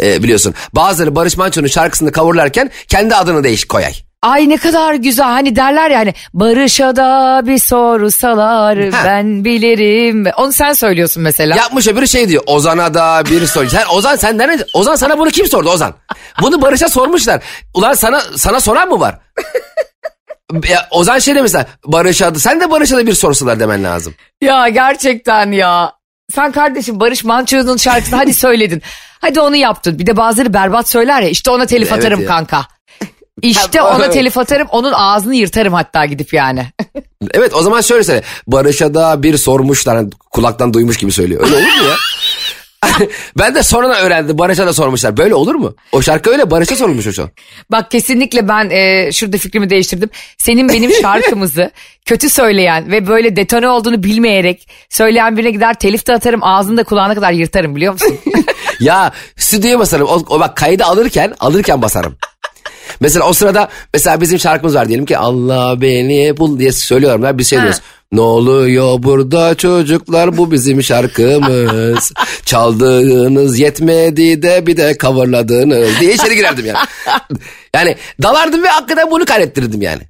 E, 0.00 0.22
biliyorsun. 0.22 0.54
Bazıları 0.72 1.16
Barış 1.16 1.36
Manço'nun 1.36 1.66
şarkısını 1.66 2.12
coverlarken 2.12 2.70
kendi 2.88 3.14
adını 3.14 3.44
değiş 3.44 3.64
koyay. 3.64 3.94
Ay 4.22 4.48
ne 4.48 4.56
kadar 4.56 4.94
güzel 4.94 5.26
hani 5.26 5.56
derler 5.56 5.90
ya 5.90 5.98
hani 5.98 6.14
Barış'a 6.34 6.96
da 6.96 7.40
bir 7.46 7.58
sorsalar 7.58 8.78
Ha. 8.90 9.02
ben 9.04 9.44
bilirim. 9.44 10.24
Onu 10.36 10.52
sen 10.52 10.72
söylüyorsun 10.72 11.22
mesela. 11.22 11.56
Yapmış 11.56 11.88
öbürü 11.88 12.08
şey 12.08 12.28
diyor. 12.28 12.42
Ozan'a 12.46 12.94
da 12.94 13.22
bir 13.30 13.46
soru. 13.46 13.70
Sen 13.70 13.84
Ozan 13.94 14.16
sen 14.16 14.38
nerede? 14.38 14.66
Ozan 14.74 14.96
sana 14.96 15.18
bunu 15.18 15.30
kim 15.30 15.46
sordu 15.46 15.68
Ozan? 15.70 15.94
Bunu 16.42 16.62
Barış'a 16.62 16.88
sormuşlar. 16.88 17.42
Ulan 17.74 17.94
sana 17.94 18.20
sana 18.36 18.60
soran 18.60 18.88
mı 18.88 19.00
var? 19.00 19.18
ya, 20.68 20.88
Ozan 20.90 21.18
şey 21.18 21.34
demişler. 21.34 21.66
Barış'a 21.86 22.34
da 22.34 22.38
sen 22.38 22.60
de 22.60 22.70
Barış'a 22.70 22.96
da 22.96 23.06
bir 23.06 23.12
sorsalar 23.14 23.60
demen 23.60 23.84
lazım. 23.84 24.14
Ya 24.42 24.68
gerçekten 24.68 25.52
ya. 25.52 25.92
Sen 26.34 26.52
kardeşim 26.52 27.00
Barış 27.00 27.24
Manço'nun 27.24 27.76
şarkısını 27.76 28.16
hadi 28.16 28.34
söyledin. 28.34 28.82
Hadi 29.20 29.40
onu 29.40 29.56
yaptın. 29.56 29.98
Bir 29.98 30.06
de 30.06 30.16
bazıları 30.16 30.54
berbat 30.54 30.88
söyler 30.88 31.22
ya 31.22 31.28
işte 31.28 31.50
ona 31.50 31.66
telif 31.66 31.88
Evet 31.92 31.98
atarım 31.98 32.20
ya. 32.20 32.26
kanka. 32.26 32.66
İşte 33.42 33.82
ona 33.82 34.10
telif 34.10 34.38
atarım 34.38 34.68
onun 34.70 34.92
ağzını 34.92 35.34
yırtarım 35.34 35.72
hatta 35.72 36.04
gidip 36.04 36.32
yani. 36.32 36.66
Evet 37.34 37.54
o 37.54 37.62
zaman 37.62 37.80
şöyle 37.80 38.04
söyle. 38.04 38.22
Barış'a 38.46 38.94
da 38.94 39.22
bir 39.22 39.36
sormuşlar. 39.36 39.96
Hani 39.96 40.10
kulaktan 40.30 40.74
duymuş 40.74 40.96
gibi 40.96 41.12
söylüyor. 41.12 41.44
Öyle 41.44 41.56
olur 41.56 41.62
mu 41.62 41.84
ya? 41.88 41.96
ben 43.38 43.54
de 43.54 43.62
sonradan 43.62 43.96
öğrendim. 43.96 44.38
Barış'a 44.38 44.66
da 44.66 44.72
sormuşlar. 44.72 45.16
Böyle 45.16 45.34
olur 45.34 45.54
mu? 45.54 45.74
O 45.92 46.02
şarkı 46.02 46.30
öyle 46.30 46.50
Barış'a 46.50 46.76
sorulmuş 46.76 47.06
o 47.06 47.12
şu. 47.12 47.30
Bak 47.70 47.90
kesinlikle 47.90 48.48
ben 48.48 48.70
e, 48.70 49.12
şurada 49.12 49.38
fikrimi 49.38 49.70
değiştirdim. 49.70 50.10
Senin 50.38 50.68
benim 50.68 50.92
şarkımızı 51.02 51.70
kötü 52.04 52.28
söyleyen 52.28 52.90
ve 52.90 53.06
böyle 53.06 53.36
detone 53.36 53.68
olduğunu 53.68 54.02
bilmeyerek 54.02 54.68
söyleyen 54.88 55.36
birine 55.36 55.50
gider 55.50 55.74
telif 55.74 56.06
de 56.06 56.14
atarım 56.14 56.44
ağzını 56.44 56.76
da 56.76 56.84
kulağına 56.84 57.14
kadar 57.14 57.32
yırtarım 57.32 57.76
biliyor 57.76 57.92
musun? 57.92 58.18
ya 58.80 59.12
stüdyoya 59.36 59.78
basarım. 59.78 60.06
O, 60.06 60.24
o 60.28 60.40
bak 60.40 60.56
kaydı 60.56 60.84
alırken 60.84 61.34
alırken 61.40 61.82
basarım. 61.82 62.16
Mesela 63.00 63.26
o 63.28 63.32
sırada 63.32 63.68
mesela 63.94 64.20
bizim 64.20 64.38
şarkımız 64.38 64.74
var 64.74 64.88
diyelim 64.88 65.06
ki 65.06 65.18
Allah 65.18 65.80
beni 65.80 66.36
bul 66.36 66.58
diye 66.58 66.72
söylüyorum. 66.72 67.38
Biz 67.38 67.48
şey 67.50 67.58
Ha. 67.58 67.62
diyoruz. 67.64 67.80
Ne 68.12 68.20
oluyor 68.20 69.02
burada 69.02 69.54
çocuklar 69.54 70.36
bu 70.36 70.50
bizim 70.52 70.82
şarkımız. 70.90 72.12
Çaldığınız 72.44 73.58
yetmedi 73.58 74.42
de 74.42 74.66
bir 74.66 74.76
de 74.76 74.96
coverladınız 75.00 76.00
diye 76.00 76.14
içeri 76.14 76.34
girerdim 76.36 76.66
yani. 76.66 76.78
Yani 77.74 77.96
dalardım 78.22 78.62
ve 78.62 78.68
hakikaten 78.68 79.10
bunu 79.10 79.24
kaydettirdim 79.24 79.82
yani. 79.82 80.02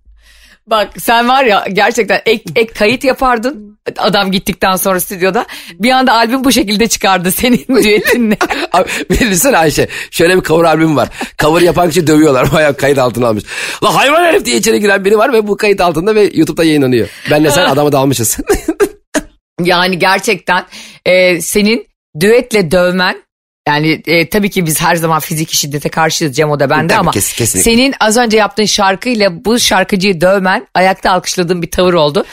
Bak 0.71 0.89
sen 0.99 1.29
var 1.29 1.45
ya 1.45 1.65
gerçekten 1.73 2.23
ek, 2.27 2.45
ek 2.57 2.73
kayıt 2.73 3.05
yapardın 3.05 3.71
adam 3.99 4.33
gittikten 4.33 4.77
sonra 4.77 5.00
stüdyoda. 5.00 5.47
Bir 5.73 5.91
anda 5.91 6.12
albüm 6.12 6.45
bu 6.45 6.53
şekilde 6.53 6.89
çıkardı 6.89 7.33
senin 7.33 7.67
düetinle. 7.85 8.37
Abi, 8.73 8.89
bilirsin 9.11 9.53
Ayşe 9.53 9.89
şöyle 10.11 10.37
bir 10.37 10.43
cover 10.43 10.65
albüm 10.65 10.97
var. 10.97 11.09
Cover 11.39 11.62
yapan 11.62 11.89
kişi 11.89 12.07
dövüyorlar. 12.07 12.53
Bayağı 12.53 12.77
kayıt 12.77 12.99
altına 12.99 13.27
almış. 13.29 13.45
La 13.83 13.95
hayvan 13.97 14.25
herif 14.25 14.45
diye 14.45 14.57
içeri 14.57 14.81
giren 14.81 15.05
biri 15.05 15.19
var 15.19 15.33
ve 15.33 15.49
bu 15.49 15.57
kayıt 15.57 15.81
altında 15.81 16.15
ve 16.15 16.31
YouTube'da 16.35 16.65
yayınlanıyor. 16.65 17.09
Benle 17.31 17.50
sen 17.50 17.67
adamı 17.67 17.93
dalmışız. 17.93 18.39
yani 19.65 19.99
gerçekten 19.99 20.65
e, 21.07 21.41
senin 21.41 21.87
düetle 22.21 22.71
dövmen 22.71 23.23
yani 23.69 24.02
e, 24.07 24.29
tabii 24.29 24.50
ki 24.50 24.67
biz 24.67 24.81
her 24.81 24.97
zaman 24.97 25.21
fiziki 25.21 25.57
şiddete 25.57 25.88
karşıyız 25.88 26.37
Cemo 26.37 26.61
da 26.61 26.71
bende 26.71 26.97
ama 26.97 27.11
kes- 27.11 27.33
kesinlikle. 27.37 27.71
senin 27.73 27.95
az 28.00 28.17
önce 28.17 28.37
yaptığın 28.37 28.64
şarkıyla 28.64 29.45
bu 29.45 29.59
şarkıcıyı 29.59 30.21
dövmen 30.21 30.67
ayakta 30.75 31.11
alkışladığın 31.11 31.62
bir 31.62 31.71
tavır 31.71 31.95
oldu. 31.95 32.25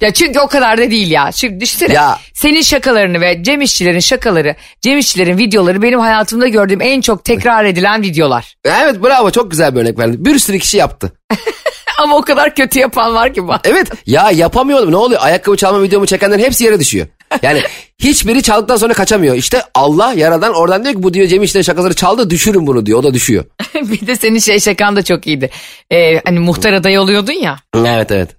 Ya 0.00 0.12
çünkü 0.12 0.40
o 0.40 0.48
kadar 0.48 0.78
da 0.78 0.90
değil 0.90 1.10
ya. 1.10 1.32
Çünkü 1.32 1.60
düşünsene 1.60 1.92
Ya. 1.94 2.18
senin 2.34 2.62
şakalarını 2.62 3.20
ve 3.20 3.42
Cem 3.44 3.60
İşçilerin 3.60 4.00
şakaları, 4.00 4.54
Cem 4.80 4.98
İşçilerin 4.98 5.38
videoları 5.38 5.82
benim 5.82 6.00
hayatımda 6.00 6.48
gördüğüm 6.48 6.80
en 6.80 7.00
çok 7.00 7.24
tekrar 7.24 7.64
edilen 7.64 8.02
videolar. 8.02 8.56
evet 8.64 9.02
bravo 9.02 9.30
çok 9.30 9.50
güzel 9.50 9.74
bir 9.74 9.80
örnek 9.80 9.98
verdin. 9.98 10.24
Bir 10.24 10.38
sürü 10.38 10.58
kişi 10.58 10.76
yaptı. 10.76 11.12
Ama 11.98 12.16
o 12.16 12.22
kadar 12.22 12.54
kötü 12.54 12.78
yapan 12.78 13.14
var 13.14 13.34
ki 13.34 13.48
bak. 13.48 13.60
Evet 13.64 13.88
ya 14.06 14.30
yapamıyordum 14.30 14.92
ne 14.92 14.96
oluyor 14.96 15.20
ayakkabı 15.24 15.56
çalma 15.56 15.82
videomu 15.82 16.06
çekenlerin 16.06 16.42
hepsi 16.42 16.64
yere 16.64 16.80
düşüyor. 16.80 17.06
Yani 17.42 17.62
hiçbiri 17.98 18.42
çaldıktan 18.42 18.76
sonra 18.76 18.94
kaçamıyor. 18.94 19.34
İşte 19.34 19.62
Allah 19.74 20.12
yaradan 20.12 20.54
oradan 20.54 20.84
diyor 20.84 20.94
ki 20.94 21.02
bu 21.02 21.14
diyor 21.14 21.26
Cem 21.26 21.42
İşler'in 21.42 21.64
şakaları 21.64 21.94
çaldı 21.94 22.30
düşürün 22.30 22.66
bunu 22.66 22.86
diyor 22.86 22.98
o 22.98 23.02
da 23.02 23.14
düşüyor. 23.14 23.44
bir 23.74 24.06
de 24.06 24.16
senin 24.16 24.38
şey 24.38 24.60
şakan 24.60 24.96
da 24.96 25.02
çok 25.02 25.26
iyiydi. 25.26 25.50
Ee, 25.92 26.20
hani 26.24 26.38
muhtar 26.38 26.72
adayı 26.72 27.00
oluyordun 27.00 27.32
ya. 27.32 27.56
Evet 27.76 28.10
evet. 28.10 28.36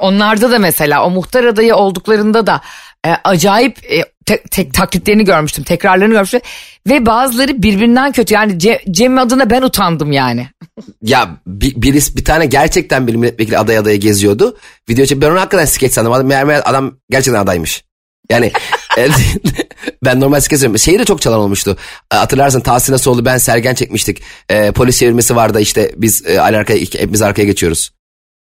Onlarda 0.00 0.50
da 0.50 0.58
mesela 0.58 1.04
o 1.06 1.10
muhtar 1.10 1.44
adayı 1.44 1.74
olduklarında 1.74 2.46
da 2.46 2.60
e, 3.06 3.10
acayip 3.24 3.92
e, 3.92 4.04
te- 4.26 4.42
te- 4.42 4.70
taklitlerini 4.70 5.24
görmüştüm, 5.24 5.64
tekrarlarını 5.64 6.12
görmüştüm. 6.12 6.40
Ve 6.88 7.06
bazıları 7.06 7.62
birbirinden 7.62 8.12
kötü. 8.12 8.34
Yani 8.34 8.52
Ce- 8.52 8.92
Cem 8.92 9.18
adına 9.18 9.50
ben 9.50 9.62
utandım 9.62 10.12
yani. 10.12 10.48
Ya 11.02 11.30
bir, 11.46 11.82
birisi 11.82 12.16
bir 12.16 12.24
tane 12.24 12.46
gerçekten 12.46 13.06
bir 13.06 13.14
milletvekili 13.14 13.58
aday 13.58 13.78
adaya 13.78 13.96
geziyordu. 13.96 14.56
Video 14.90 15.06
çek 15.06 15.20
ben 15.20 15.30
onu 15.30 15.40
hakikaten 15.40 15.64
skeç 15.64 15.92
sandım. 15.92 16.12
Adam, 16.12 16.50
adam 16.64 16.92
gerçekten 17.10 17.40
adaymış. 17.40 17.84
Yani 18.30 18.52
e, 18.98 19.08
ben 20.04 20.20
normal 20.20 20.40
skeç 20.40 20.58
yapıyorum. 20.58 20.78
Şeyi 20.78 20.98
de 20.98 21.04
çok 21.04 21.22
çalan 21.22 21.38
olmuştu. 21.40 21.76
E, 22.12 22.16
Hatırlarsın 22.16 22.60
Tahsin 22.60 22.92
Asoğlu 22.92 23.24
ben 23.24 23.38
Sergen 23.38 23.74
çekmiştik. 23.74 24.22
E, 24.48 24.72
polis 24.72 24.98
çevirmesi 24.98 25.36
vardı 25.36 25.60
işte 25.60 25.92
biz 25.96 26.26
e, 26.26 26.40
arkaya, 26.40 26.78
hepimiz 26.80 27.22
arkaya 27.22 27.44
geçiyoruz. 27.44 27.90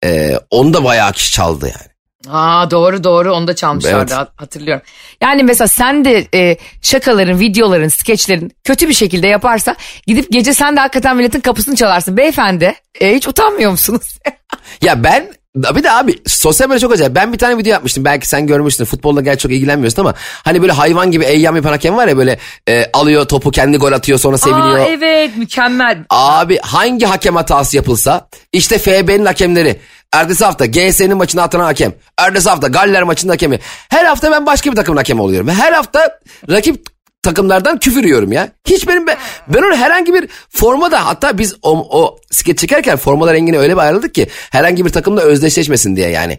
E, 0.04 0.38
onu 0.50 0.74
da 0.74 0.84
bayağı 0.84 1.12
kişi 1.12 1.32
çaldı 1.32 1.66
yani. 1.66 1.96
Aa 2.36 2.70
doğru 2.70 3.04
doğru 3.04 3.34
onu 3.34 3.46
da 3.46 3.56
çalmışlardı 3.56 3.96
Evet. 3.98 4.12
hat- 4.12 4.32
hatırlıyorum. 4.40 4.82
Yani 5.22 5.42
mesela 5.42 5.68
sen 5.68 6.04
de 6.04 6.26
e, 6.34 6.56
şakaların, 6.82 7.40
videoların, 7.40 7.88
skeçlerin 7.88 8.52
kötü 8.64 8.88
bir 8.88 8.94
şekilde 8.94 9.26
yaparsa 9.26 9.76
gidip 10.06 10.32
gece 10.32 10.54
sen 10.54 10.76
de 10.76 10.80
hakikaten 10.80 11.16
milletin 11.16 11.40
kapısını 11.40 11.76
çalarsın. 11.76 12.16
Beyefendi 12.16 12.74
e, 13.00 13.14
hiç 13.14 13.28
utanmıyor 13.28 13.70
musunuz? 13.70 14.18
Ya 14.82 15.04
ben 15.04 15.32
bir 15.56 15.82
de 15.82 15.92
abi 15.92 16.18
sosyal 16.26 16.68
medya 16.68 16.80
çok 16.80 16.92
acayip. 16.92 17.14
Ben 17.14 17.32
bir 17.32 17.38
tane 17.38 17.58
video 17.58 17.70
yapmıştım. 17.72 18.04
Belki 18.04 18.28
sen 18.28 18.46
görmüşsün. 18.46 18.84
Futbolla 18.84 19.20
gerçi 19.20 19.42
çok 19.42 19.52
ilgilenmiyorsun 19.52 20.00
ama 20.02 20.14
hani 20.44 20.62
böyle 20.62 20.72
hayvan 20.72 21.10
gibi 21.10 21.24
eyyam 21.24 21.56
yapan 21.56 21.70
hakem 21.70 21.96
var 21.96 22.08
ya 22.08 22.16
böyle 22.16 22.38
e, 22.68 22.86
alıyor 22.92 23.24
topu 23.24 23.50
kendi 23.50 23.76
gol 23.78 23.92
atıyor 23.92 24.18
sonra 24.18 24.38
seviniyor. 24.38 24.78
Aa, 24.78 24.86
evet 24.86 25.36
mükemmel. 25.36 25.98
Abi 26.10 26.58
hangi 26.58 27.06
hakem 27.06 27.36
hatası 27.36 27.76
yapılsa 27.76 28.28
işte 28.52 28.78
FB'nin 28.78 29.24
hakemleri. 29.26 29.80
Ertesi 30.12 30.44
hafta 30.44 30.66
GS'nin 30.66 31.16
maçına 31.16 31.42
atılan 31.42 31.64
hakem. 31.64 31.92
Ertesi 32.18 32.48
hafta 32.48 32.68
Galler 32.68 33.02
maçının 33.02 33.32
hakemi. 33.32 33.60
Her 33.88 34.04
hafta 34.04 34.30
ben 34.30 34.46
başka 34.46 34.70
bir 34.70 34.76
takımın 34.76 34.96
hakemi 34.96 35.22
oluyorum. 35.22 35.48
Her 35.48 35.72
hafta 35.72 36.18
rakip 36.50 36.95
takımlardan 37.26 37.78
küfür 37.78 38.04
yiyorum 38.04 38.32
ya. 38.32 38.48
Hiç 38.68 38.88
benim 38.88 39.06
be- 39.06 39.16
ben 39.48 39.62
onu 39.62 39.76
herhangi 39.76 40.14
bir 40.14 40.28
formada 40.50 41.06
hatta 41.06 41.38
biz 41.38 41.54
o, 41.62 42.00
o 42.00 42.18
skeç 42.30 42.58
çekerken 42.58 42.96
formalar 42.96 43.34
rengini 43.34 43.58
öyle 43.58 43.72
bir 43.72 43.78
ayarladık 43.78 44.14
ki 44.14 44.26
herhangi 44.50 44.84
bir 44.84 44.90
takımla 44.90 45.20
özdeşleşmesin 45.20 45.96
diye 45.96 46.08
yani. 46.10 46.38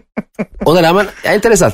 Ona 0.64 0.82
rağmen 0.82 1.06
enteresan. 1.24 1.72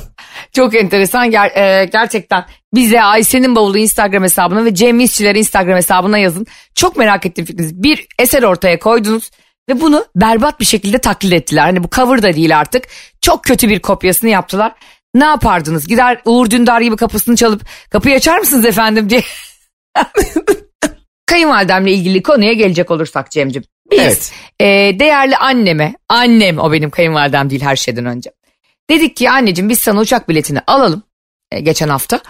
Çok 0.53 0.75
enteresan 0.75 1.31
ger- 1.31 1.83
e, 1.83 1.85
gerçekten. 1.85 2.45
Bize 2.75 3.03
Ayşe'nin 3.03 3.57
bavulu 3.57 3.79
Instagram 3.79 4.23
hesabına 4.23 4.65
ve 4.65 4.75
Cem 4.75 5.01
İşçiler 5.01 5.35
Instagram 5.35 5.77
hesabına 5.77 6.19
yazın. 6.19 6.47
Çok 6.75 6.97
merak 6.97 7.27
ettim 7.27 7.45
fikrinizi. 7.45 7.83
Bir 7.83 8.07
eser 8.19 8.43
ortaya 8.43 8.79
koydunuz 8.79 9.31
ve 9.69 9.81
bunu 9.81 10.05
berbat 10.17 10.61
bir 10.61 10.65
şekilde 10.65 10.99
taklit 10.99 11.33
ettiler. 11.33 11.63
Hani 11.63 11.85
bu 11.85 11.89
cover 11.91 12.23
da 12.23 12.35
değil 12.35 12.59
artık. 12.59 12.85
Çok 13.21 13.45
kötü 13.45 13.69
bir 13.69 13.81
kopyasını 13.81 14.31
yaptılar. 14.31 14.73
Ne 15.15 15.25
yapardınız? 15.25 15.87
Gider 15.87 16.21
Uğur 16.25 16.51
Dündar 16.51 16.81
gibi 16.81 16.97
kapısını 16.97 17.37
çalıp 17.37 17.63
kapıyı 17.91 18.17
açar 18.17 18.39
mısınız 18.39 18.65
efendim 18.65 19.11
diye. 19.11 19.23
Kayınvalidemle 21.27 21.93
ilgili 21.93 22.23
konuya 22.23 22.53
gelecek 22.53 22.91
olursak 22.91 23.31
Cem'cim. 23.31 23.65
Biz 23.91 24.01
Evet. 24.01 24.33
e, 24.61 24.65
değerli 24.99 25.37
anneme, 25.37 25.95
annem 26.09 26.59
o 26.59 26.73
benim 26.73 26.91
kayınvalidem 26.91 27.51
değil 27.51 27.63
her 27.63 27.77
şeyden 27.77 28.07
önce. 28.07 28.31
Dedik 28.91 29.17
ki 29.17 29.31
anneciğim 29.31 29.69
biz 29.69 29.79
sana 29.79 30.01
uçak 30.01 30.29
biletini 30.29 30.61
alalım 30.67 31.03
e, 31.53 31.61
geçen 31.61 31.89
hafta 31.89 32.21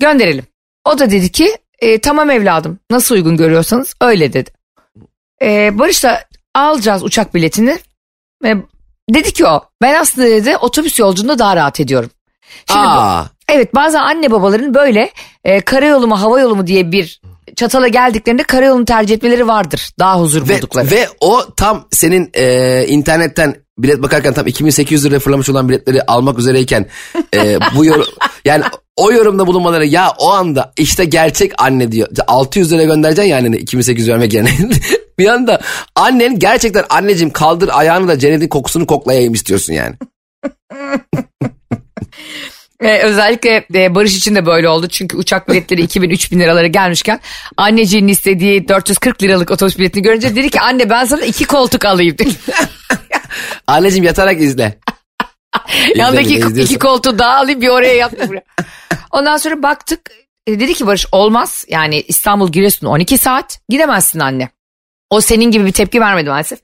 gönderelim. 0.00 0.44
O 0.84 0.98
da 0.98 1.10
dedi 1.10 1.32
ki 1.32 1.56
e, 1.78 2.00
tamam 2.00 2.30
evladım 2.30 2.78
nasıl 2.90 3.14
uygun 3.14 3.36
görüyorsanız 3.36 3.94
öyle 4.00 4.32
dedi. 4.32 4.50
E, 5.42 5.78
Barış 5.78 6.04
da 6.04 6.24
alacağız 6.54 7.02
uçak 7.02 7.34
biletini 7.34 7.78
ve 8.42 8.56
dedi 9.10 9.32
ki 9.32 9.46
o 9.46 9.64
ben 9.82 9.94
aslında 9.94 10.26
dedi 10.28 10.56
otobüs 10.56 10.98
yolculuğunda 10.98 11.38
daha 11.38 11.56
rahat 11.56 11.80
ediyorum. 11.80 12.10
Şimdi 12.72 12.84
bu- 12.86 12.88
Aa, 12.90 13.26
Evet 13.52 13.74
bazen 13.74 14.00
anne 14.00 14.30
babaların 14.30 14.74
böyle 14.74 15.10
e, 15.44 15.60
karayolu 15.60 16.06
mu 16.06 16.20
hava 16.20 16.40
yolu 16.40 16.56
mu 16.56 16.66
diye 16.66 16.92
bir 16.92 17.20
çatala 17.56 17.88
geldiklerinde 17.88 18.42
karayolunu 18.42 18.84
tercih 18.84 19.14
etmeleri 19.14 19.46
vardır. 19.48 19.90
Daha 19.98 20.20
huzur 20.20 20.48
ve, 20.48 20.56
buldukları. 20.56 20.90
ve 20.90 21.08
o 21.20 21.54
tam 21.56 21.86
senin 21.90 22.30
e, 22.34 22.86
internetten 22.86 23.54
bilet 23.78 24.02
bakarken 24.02 24.34
tam 24.34 24.46
2800 24.46 25.04
liraya 25.04 25.18
fırlamış 25.18 25.48
olan 25.50 25.68
biletleri 25.68 26.02
almak 26.02 26.38
üzereyken 26.38 26.86
e, 27.34 27.58
bu 27.76 27.84
yol 27.84 28.04
yani 28.44 28.64
o 28.96 29.12
yorumda 29.12 29.46
bulunmaları 29.46 29.86
ya 29.86 30.10
o 30.18 30.30
anda 30.30 30.72
işte 30.76 31.04
gerçek 31.04 31.52
anne 31.62 31.92
diyor. 31.92 32.08
600 32.26 32.72
lira 32.72 32.84
göndereceksin 32.84 33.30
yani 33.30 33.56
2800 33.56 34.08
vermek 34.08 34.32
yerine. 34.32 34.50
bir 35.18 35.26
anda 35.26 35.60
annen 35.96 36.38
gerçekten 36.38 36.84
anneciğim 36.90 37.32
kaldır 37.32 37.70
ayağını 37.72 38.08
da 38.08 38.18
cennetin 38.18 38.48
kokusunu 38.48 38.86
koklayayım 38.86 39.34
istiyorsun 39.34 39.72
yani. 39.72 39.94
Ee, 42.80 42.98
özellikle 42.98 43.66
e, 43.74 43.94
Barış 43.94 44.16
için 44.16 44.34
de 44.34 44.46
böyle 44.46 44.68
oldu. 44.68 44.88
Çünkü 44.88 45.16
uçak 45.16 45.48
biletleri 45.48 45.84
2000-3000 45.84 46.38
liralara 46.38 46.66
gelmişken 46.66 47.20
anneciğinin 47.56 48.08
istediği 48.08 48.68
440 48.68 49.22
liralık 49.22 49.50
otobüs 49.50 49.78
biletini 49.78 50.02
görünce 50.02 50.36
dedi 50.36 50.50
ki 50.50 50.60
anne 50.60 50.90
ben 50.90 51.04
sana 51.04 51.24
iki 51.24 51.44
koltuk 51.44 51.84
alayım 51.84 52.18
dedi. 52.18 52.30
Anneciğim 53.66 54.04
yatarak 54.04 54.40
izle. 54.40 54.78
Yanındaki 55.94 56.34
İzle, 56.34 56.50
iki, 56.50 56.62
iki 56.62 56.78
koltuğu 56.78 57.18
daha 57.18 57.36
alayım 57.36 57.60
bir 57.60 57.68
oraya 57.68 57.94
yat 57.94 58.12
bir 58.12 58.28
buraya. 58.28 58.42
Ondan 59.10 59.36
sonra 59.36 59.62
baktık 59.62 60.00
e, 60.46 60.60
dedi 60.60 60.74
ki 60.74 60.86
Barış 60.86 61.06
olmaz 61.12 61.64
yani 61.68 62.00
İstanbul 62.00 62.52
Giresun 62.52 62.86
12 62.86 63.18
saat 63.18 63.60
gidemezsin 63.68 64.18
anne. 64.20 64.48
O 65.10 65.20
senin 65.20 65.50
gibi 65.50 65.66
bir 65.66 65.72
tepki 65.72 66.00
vermedi 66.00 66.28
maalesef. 66.28 66.58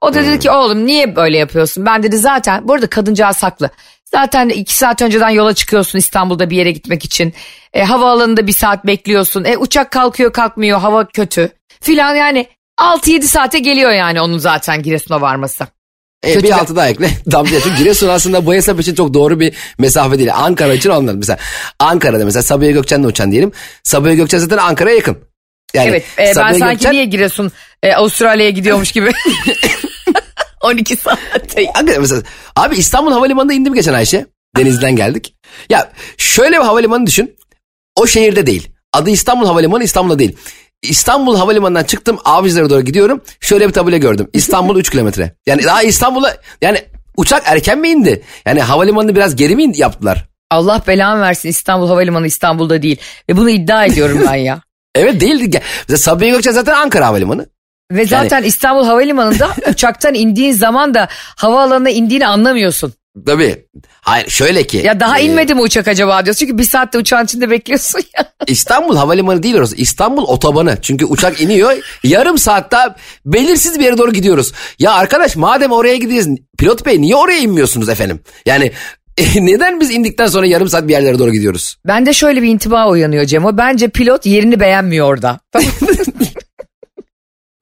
O 0.00 0.14
da 0.14 0.24
dedi 0.24 0.38
ki 0.38 0.50
oğlum 0.50 0.86
niye 0.86 1.16
böyle 1.16 1.38
yapıyorsun? 1.38 1.86
Ben 1.86 2.02
dedi 2.02 2.18
zaten 2.18 2.68
bu 2.68 2.72
arada 2.72 2.86
kadıncağız 2.86 3.42
haklı. 3.42 3.70
Zaten 4.10 4.48
iki 4.48 4.76
saat 4.76 5.02
önceden 5.02 5.28
yola 5.28 5.54
çıkıyorsun 5.54 5.98
İstanbul'da 5.98 6.50
bir 6.50 6.56
yere 6.56 6.70
gitmek 6.70 7.04
için. 7.04 7.34
E, 7.72 7.84
havaalanında 7.84 8.46
bir 8.46 8.52
saat 8.52 8.86
bekliyorsun. 8.86 9.44
E, 9.44 9.56
uçak 9.56 9.90
kalkıyor 9.90 10.32
kalkmıyor 10.32 10.80
hava 10.80 11.08
kötü. 11.08 11.50
Filan 11.80 12.14
yani 12.14 12.46
6-7 12.80 13.22
saate 13.22 13.58
geliyor 13.58 13.90
yani 13.90 14.20
onun 14.20 14.38
zaten 14.38 14.82
Giresun'a 14.82 15.20
varması. 15.20 15.66
E, 16.22 16.34
Kötü 16.34 16.46
bir 16.46 16.52
altı 16.52 16.76
daha 16.76 16.88
ekle. 16.88 17.10
Damla 17.32 17.60
çünkü 17.62 17.76
Giresun 17.78 18.08
aslında 18.08 18.46
bu 18.46 18.54
hesap 18.54 18.80
için 18.80 18.94
çok 18.94 19.14
doğru 19.14 19.40
bir 19.40 19.54
mesafe 19.78 20.18
değil. 20.18 20.34
Ankara 20.34 20.74
için 20.74 20.90
olmaz. 20.90 21.14
Mesela 21.14 21.38
Ankara'da 21.78 22.24
mesela 22.24 22.42
Sabiha 22.42 22.70
Gökçen'le 22.70 23.04
uçan 23.04 23.32
diyelim. 23.32 23.52
Sabiha 23.82 24.14
Gökçen 24.14 24.38
zaten 24.38 24.56
Ankara'ya 24.56 24.96
yakın. 24.96 25.18
Yani 25.74 25.88
Evet 25.88 26.04
e, 26.18 26.22
ben 26.26 26.32
sanki 26.32 26.60
Gökçen- 26.64 26.92
niye 26.92 27.04
Giresun 27.04 27.52
e, 27.82 27.92
Avustralya'ya 27.94 28.50
gidiyormuş 28.50 28.92
gibi. 28.92 29.12
12 30.60 30.96
saatte. 30.96 31.66
Hakikaten 31.72 32.00
mesela, 32.00 32.22
abi 32.56 32.76
İstanbul 32.76 33.12
Havalimanı'nda 33.12 33.52
indim 33.52 33.74
geçen 33.74 33.94
Ayşe. 33.94 34.26
Denizden 34.56 34.96
geldik. 34.96 35.34
Ya 35.70 35.92
şöyle 36.16 36.56
bir 36.58 36.62
havalimanı 36.64 37.06
düşün. 37.06 37.36
O 37.96 38.06
şehirde 38.06 38.46
değil. 38.46 38.68
Adı 38.92 39.10
İstanbul 39.10 39.46
Havalimanı 39.46 39.84
İstanbul'da 39.84 40.18
değil. 40.18 40.36
İstanbul 40.82 41.36
Havalimanı'ndan 41.36 41.84
çıktım 41.84 42.18
Avcılar'a 42.24 42.70
doğru 42.70 42.80
gidiyorum. 42.82 43.20
Şöyle 43.40 43.68
bir 43.68 43.72
tabela 43.72 43.96
gördüm. 43.96 44.28
İstanbul 44.32 44.76
3 44.78 44.90
kilometre. 44.90 45.34
Yani 45.46 45.64
daha 45.64 45.82
İstanbul'a 45.82 46.36
yani 46.62 46.84
uçak 47.16 47.42
erken 47.46 47.78
mi 47.78 47.88
indi? 47.88 48.22
Yani 48.46 48.60
havalimanını 48.60 49.14
biraz 49.16 49.36
geri 49.36 49.56
mi 49.56 49.62
indi- 49.64 49.80
yaptılar? 49.80 50.28
Allah 50.50 50.82
belamı 50.86 51.22
versin 51.22 51.48
İstanbul 51.48 51.88
Havalimanı 51.88 52.26
İstanbul'da 52.26 52.82
değil. 52.82 52.96
Ve 53.30 53.36
bunu 53.36 53.50
iddia 53.50 53.84
ediyorum 53.84 54.24
ben 54.30 54.34
ya. 54.34 54.60
Evet 54.94 55.20
değildi. 55.20 55.62
Mesela 55.88 55.98
Sabiha 55.98 56.30
Gökçen 56.30 56.52
zaten 56.52 56.72
Ankara 56.74 57.06
Havalimanı. 57.06 57.46
Ve 57.90 58.06
zaten 58.06 58.42
İstanbul 58.42 58.84
Havalimanı'nda 58.84 59.50
uçaktan 59.70 60.14
indiğin 60.14 60.52
zaman 60.52 60.94
da 60.94 61.08
havaalanına 61.36 61.90
indiğini 61.90 62.26
anlamıyorsun. 62.26 62.92
Tabii. 63.26 63.64
Hayır 64.00 64.28
şöyle 64.28 64.66
ki. 64.66 64.76
Ya 64.76 65.00
daha 65.00 65.18
e, 65.18 65.24
inmedi 65.24 65.54
mi 65.54 65.60
uçak 65.60 65.88
acaba 65.88 66.24
diyorsun. 66.24 66.38
Çünkü 66.38 66.58
bir 66.58 66.64
saatte 66.64 66.98
uçağın 66.98 67.24
içinde 67.24 67.50
bekliyorsun 67.50 68.00
ya. 68.18 68.32
İstanbul 68.46 68.96
Havalimanı 68.96 69.42
değil 69.42 69.56
orası. 69.56 69.76
İstanbul 69.76 70.22
otobanı. 70.22 70.78
Çünkü 70.82 71.04
uçak 71.04 71.40
iniyor. 71.40 71.72
yarım 72.04 72.38
saatte 72.38 72.76
belirsiz 73.26 73.78
bir 73.78 73.84
yere 73.84 73.98
doğru 73.98 74.12
gidiyoruz. 74.12 74.52
Ya 74.78 74.92
arkadaş 74.92 75.36
madem 75.36 75.72
oraya 75.72 75.96
gidiyoruz. 75.96 76.28
Pilot 76.58 76.86
bey 76.86 77.00
niye 77.00 77.16
oraya 77.16 77.38
inmiyorsunuz 77.38 77.88
efendim? 77.88 78.20
Yani 78.46 78.72
neden 79.34 79.80
biz 79.80 79.90
indikten 79.90 80.26
sonra 80.26 80.46
yarım 80.46 80.68
saat 80.68 80.88
bir 80.88 80.92
yerlere 80.92 81.18
doğru 81.18 81.32
gidiyoruz? 81.32 81.76
Bende 81.86 82.12
şöyle 82.12 82.42
bir 82.42 82.48
intiba 82.48 82.88
uyanıyor 82.88 83.24
Cemo. 83.24 83.56
Bence 83.56 83.88
pilot 83.88 84.26
yerini 84.26 84.60
beğenmiyor 84.60 85.06
orada. 85.06 85.40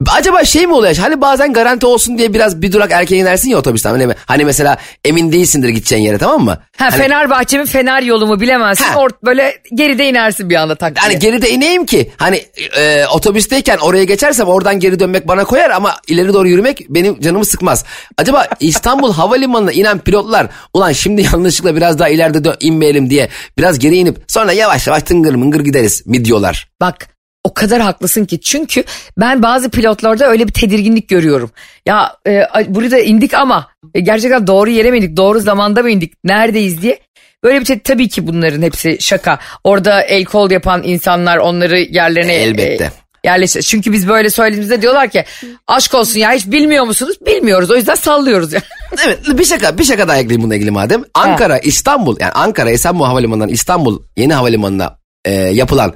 Acaba 0.05 0.45
şey 0.45 0.67
mi 0.67 0.73
oluyor? 0.73 0.95
Hani 0.95 1.21
bazen 1.21 1.53
garanti 1.53 1.85
olsun 1.85 2.17
diye 2.17 2.33
biraz 2.33 2.61
bir 2.61 2.71
durak 2.71 2.91
erken 2.91 3.17
inersin 3.17 3.49
ya 3.49 3.57
otobüsten. 3.57 3.89
Hani, 3.89 4.13
hani 4.25 4.45
mesela 4.45 4.77
emin 5.05 5.31
değilsindir 5.31 5.69
gideceğin 5.69 6.03
yere 6.03 6.17
tamam 6.17 6.43
mı? 6.45 6.57
Ha, 6.77 6.85
hani, 6.91 6.91
Fenerbahçe 6.91 7.57
mi 7.57 7.65
Fener 7.65 8.01
yolu 8.01 8.27
mu 8.27 8.39
bilemezsin. 8.39 8.85
Ha. 8.85 8.99
Ort 8.99 9.23
böyle 9.23 9.61
geride 9.73 10.09
inersin 10.09 10.49
bir 10.49 10.55
anda 10.55 10.75
tak 10.75 10.95
diye. 10.95 11.01
Hani 11.01 11.19
geride 11.19 11.49
ineyim 11.49 11.85
ki 11.85 12.11
hani 12.17 12.45
e, 12.77 13.05
otobüsteyken 13.07 13.77
oraya 13.77 14.03
geçersem 14.03 14.47
oradan 14.47 14.79
geri 14.79 14.99
dönmek 14.99 15.27
bana 15.27 15.43
koyar 15.45 15.69
ama 15.69 15.95
ileri 16.07 16.33
doğru 16.33 16.47
yürümek 16.47 16.85
benim 16.89 17.21
canımı 17.21 17.45
sıkmaz. 17.45 17.85
Acaba 18.17 18.47
İstanbul 18.59 19.13
Havalimanı'na 19.17 19.71
inen 19.71 19.99
pilotlar 19.99 20.47
ulan 20.73 20.91
şimdi 20.91 21.21
yanlışlıkla 21.21 21.75
biraz 21.75 21.99
daha 21.99 22.09
ileride 22.09 22.55
inmeyelim 22.59 23.09
diye 23.09 23.29
biraz 23.57 23.79
geri 23.79 23.95
inip 23.95 24.17
sonra 24.27 24.51
yavaş 24.51 24.87
yavaş 24.87 25.03
tıngır 25.03 25.35
mıngır 25.35 25.59
gideriz 25.59 26.07
mi 26.07 26.25
diyorlar. 26.25 26.67
Bak 26.81 27.16
o 27.47 27.53
kadar 27.53 27.81
haklısın 27.81 28.25
ki 28.25 28.41
çünkü 28.41 28.83
ben 29.17 29.43
bazı 29.43 29.69
pilotlarda 29.69 30.27
öyle 30.27 30.47
bir 30.47 30.53
tedirginlik 30.53 31.09
görüyorum. 31.09 31.51
Ya 31.85 32.15
e, 32.27 32.43
burada 32.67 32.99
indik 32.99 33.33
ama 33.33 33.67
e, 33.93 33.99
gerçekten 33.99 34.47
doğru 34.47 34.69
yere 34.69 34.91
mi 34.91 34.97
indik 34.97 35.17
doğru 35.17 35.39
zamanda 35.39 35.81
mı 35.81 35.89
indik 35.89 36.13
neredeyiz 36.23 36.81
diye. 36.81 36.99
Böyle 37.43 37.59
bir 37.59 37.65
şey 37.65 37.79
tabii 37.79 38.09
ki 38.09 38.27
bunların 38.27 38.61
hepsi 38.61 38.97
şaka. 38.99 39.39
Orada 39.63 40.01
el 40.01 40.25
kol 40.25 40.51
yapan 40.51 40.83
insanlar 40.83 41.37
onları 41.37 41.79
yerlerine 41.79 42.33
Elbette. 42.33 42.83
e, 42.83 42.91
yerleştir. 43.27 43.61
Çünkü 43.61 43.91
biz 43.91 44.07
böyle 44.07 44.29
söylediğimizde 44.29 44.81
diyorlar 44.81 45.09
ki 45.09 45.23
aşk 45.67 45.93
olsun 45.93 46.19
ya 46.19 46.31
hiç 46.31 46.45
bilmiyor 46.45 46.85
musunuz? 46.85 47.17
Bilmiyoruz 47.25 47.71
o 47.71 47.75
yüzden 47.75 47.95
sallıyoruz 47.95 48.53
ya. 48.53 48.61
Evet 49.05 49.19
bir 49.37 49.45
şaka 49.45 49.77
bir 49.77 49.83
şaka 49.83 50.07
daha 50.07 50.17
ekleyeyim 50.17 50.41
bununla 50.41 50.55
ilgili 50.55 50.71
madem. 50.71 51.03
Ankara 51.13 51.57
İstanbul 51.59 52.17
yani 52.19 52.31
Ankara 52.31 52.69
Esenboğa 52.71 53.09
Havalimanı'ndan 53.09 53.49
İstanbul 53.49 54.01
yeni 54.17 54.33
havalimanına 54.33 54.97
e, 55.25 55.31
yapılan 55.31 55.93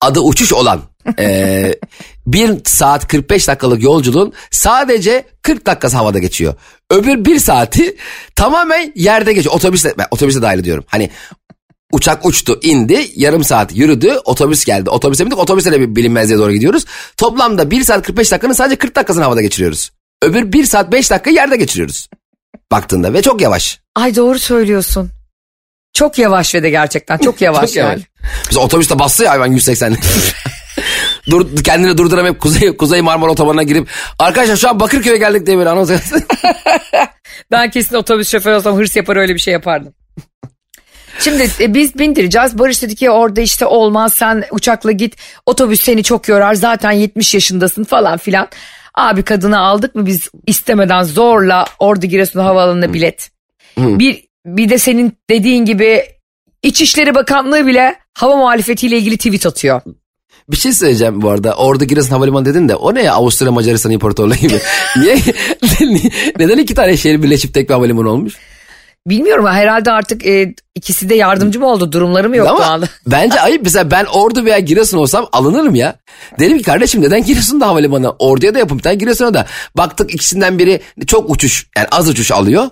adı 0.00 0.20
uçuş 0.20 0.52
olan 0.52 0.80
e, 1.18 1.74
1 2.26 2.50
saat 2.64 3.08
45 3.08 3.48
dakikalık 3.48 3.82
yolculuğun 3.82 4.32
sadece 4.50 5.24
40 5.42 5.66
dakikası 5.66 5.96
havada 5.96 6.18
geçiyor. 6.18 6.54
Öbür 6.90 7.24
bir 7.24 7.38
saati 7.38 7.96
tamamen 8.34 8.92
yerde 8.96 9.32
geçiyor. 9.32 9.54
Otobüsle, 9.54 9.94
ben 9.98 10.06
otobüse 10.10 10.42
dahil 10.42 10.58
ediyorum. 10.58 10.84
Hani 10.86 11.10
uçak 11.92 12.26
uçtu 12.26 12.60
indi 12.62 13.10
yarım 13.16 13.44
saat 13.44 13.76
yürüdü 13.76 14.18
otobüs 14.24 14.64
geldi. 14.64 14.90
Otobüse 14.90 15.24
bindik 15.24 15.38
otobüsle 15.38 15.72
de 15.72 15.80
bir 15.80 15.96
bilinmezliğe 15.96 16.38
doğru 16.38 16.52
gidiyoruz. 16.52 16.84
Toplamda 17.16 17.70
1 17.70 17.84
saat 17.84 18.06
45 18.06 18.32
dakikanın 18.32 18.52
sadece 18.52 18.76
40 18.76 18.96
dakikasını 18.96 19.24
havada 19.24 19.42
geçiriyoruz. 19.42 19.90
Öbür 20.22 20.52
1 20.52 20.64
saat 20.64 20.92
5 20.92 21.10
dakika 21.10 21.30
yerde 21.30 21.56
geçiriyoruz. 21.56 22.08
Baktığında 22.72 23.12
ve 23.12 23.22
çok 23.22 23.40
yavaş. 23.40 23.80
Ay 23.94 24.16
doğru 24.16 24.38
söylüyorsun. 24.38 25.10
Çok 25.92 26.18
yavaş 26.18 26.54
ve 26.54 26.62
de 26.62 26.70
gerçekten 26.70 27.18
çok 27.18 27.40
yavaş 27.40 27.66
Çok 27.66 27.76
yani. 27.76 27.88
yavaş. 27.88 28.02
Biz 28.50 28.56
otobüste 28.56 28.98
bastı 28.98 29.24
ya 29.24 29.30
hayvan 29.30 29.46
180. 29.46 29.96
Dur, 31.30 31.62
kendini 31.64 31.98
durduramayıp 31.98 32.40
Kuzey, 32.40 32.76
Kuzey 32.76 33.00
Marmara 33.00 33.30
Otobanı'na 33.30 33.62
girip 33.62 33.88
arkadaşlar 34.18 34.56
şu 34.56 34.68
an 34.68 34.80
Bakırköy'e 34.80 35.16
geldik 35.16 35.46
diye 35.46 35.58
böyle 35.58 35.70
anons. 35.70 35.90
Ben 37.50 37.70
kesin 37.70 37.94
otobüs 37.96 38.30
şoförü 38.30 38.54
olsam 38.54 38.76
hırs 38.76 38.96
yapar 38.96 39.16
öyle 39.16 39.34
bir 39.34 39.40
şey 39.40 39.52
yapardım. 39.52 39.94
Şimdi 41.20 41.50
e, 41.60 41.74
biz 41.74 41.98
bindireceğiz. 41.98 42.58
Barış 42.58 42.82
dedi 42.82 42.94
ki 42.94 43.10
orada 43.10 43.40
işte 43.40 43.66
olmaz 43.66 44.14
sen 44.14 44.44
uçakla 44.50 44.92
git. 44.92 45.16
Otobüs 45.46 45.80
seni 45.80 46.02
çok 46.02 46.28
yorar 46.28 46.54
zaten 46.54 46.90
70 46.90 47.34
yaşındasın 47.34 47.84
falan 47.84 48.18
filan. 48.18 48.48
Abi 48.94 49.22
kadını 49.22 49.58
aldık 49.60 49.94
mı 49.94 50.06
biz 50.06 50.28
istemeden 50.46 51.02
zorla 51.02 51.64
Ordu 51.78 52.06
Giresun 52.06 52.40
Havaalanı'na 52.40 52.92
bilet. 52.92 53.30
Bir, 53.78 54.24
bir 54.46 54.68
de 54.68 54.78
senin 54.78 55.12
dediğin 55.30 55.64
gibi 55.64 56.02
İçişleri 56.62 57.14
Bakanlığı 57.14 57.66
bile 57.66 57.94
hava 58.14 58.36
muhalefetiyle 58.36 58.98
ilgili 58.98 59.16
tweet 59.16 59.46
atıyor. 59.46 59.80
Bir 60.50 60.56
şey 60.56 60.72
söyleyeceğim 60.72 61.22
bu 61.22 61.30
arada. 61.30 61.54
Orada 61.54 61.84
Giresun 61.84 62.10
Havalimanı 62.10 62.44
dedin 62.44 62.68
de 62.68 62.74
o 62.74 62.94
ne 62.94 63.02
ya 63.02 63.14
Avusturya 63.14 63.52
Macaristan 63.52 63.92
İmparatorluğu 63.92 64.34
gibi. 64.34 64.60
Niye? 64.96 65.18
Neden 66.38 66.58
iki 66.58 66.74
tane 66.74 66.96
şehir 66.96 67.22
birleşip 67.22 67.54
tek 67.54 67.68
bir 67.68 67.74
havalimanı 67.74 68.10
olmuş? 68.10 68.34
Bilmiyorum 69.06 69.46
herhalde 69.46 69.90
artık 69.90 70.26
e, 70.26 70.54
ikisi 70.74 71.08
de 71.08 71.14
yardımcı 71.14 71.60
mı 71.60 71.66
oldu 71.66 71.92
durumları 71.92 72.28
mı 72.28 72.36
yoktu 72.36 72.54
o 72.54 72.56
Ama 72.56 72.64
anda? 72.66 72.86
bence 73.06 73.40
ayıp. 73.40 73.62
Mesela 73.62 73.90
ben 73.90 74.04
Ordu 74.04 74.44
veya 74.44 74.58
Giresun 74.58 74.98
olsam 74.98 75.28
alınırım 75.32 75.74
ya. 75.74 75.96
Derim 76.38 76.58
ki 76.58 76.64
kardeşim 76.64 77.02
neden 77.02 77.24
Giresun'da 77.24 77.66
havalimanı? 77.66 78.10
Ordu'ya 78.18 78.54
da 78.54 78.58
yapın 78.58 78.78
bir 78.78 78.82
tane 78.82 78.94
Giresun'a 78.94 79.34
da. 79.34 79.46
Baktık 79.76 80.14
ikisinden 80.14 80.58
biri 80.58 80.80
çok 81.06 81.30
uçuş 81.30 81.66
yani 81.76 81.88
az 81.90 82.08
uçuş 82.08 82.30
alıyor. 82.32 82.70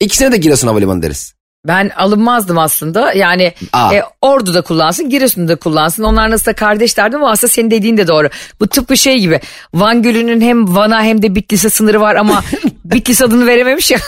İkisine 0.00 0.32
de 0.32 0.36
Giresun 0.36 0.68
Havalimanı 0.68 1.02
deriz. 1.02 1.34
Ben 1.66 1.90
alınmazdım 1.96 2.58
aslında. 2.58 3.12
Yani 3.12 3.52
Aa. 3.72 3.94
e, 3.94 4.02
Ordu'da 4.22 4.62
kullansın, 4.62 5.08
Giresun'da 5.10 5.56
kullansın. 5.56 6.02
Onlar 6.02 6.30
nasıl 6.30 6.46
da 6.46 6.52
kardeş 6.52 6.96
derdim 6.96 7.18
ama 7.22 7.30
aslında 7.30 7.52
senin 7.52 7.70
dediğin 7.70 7.96
de 7.96 8.06
doğru. 8.06 8.28
Bu 8.60 8.66
tıpkı 8.66 8.96
şey 8.96 9.18
gibi. 9.18 9.40
Van 9.74 10.02
Gölü'nün 10.02 10.40
hem 10.40 10.76
Van'a 10.76 11.02
hem 11.02 11.22
de 11.22 11.34
Bitlis'e 11.34 11.70
sınırı 11.70 12.00
var 12.00 12.14
ama 12.14 12.42
Bitlis 12.84 13.22
adını 13.22 13.46
verememiş 13.46 13.90
ya. 13.90 13.98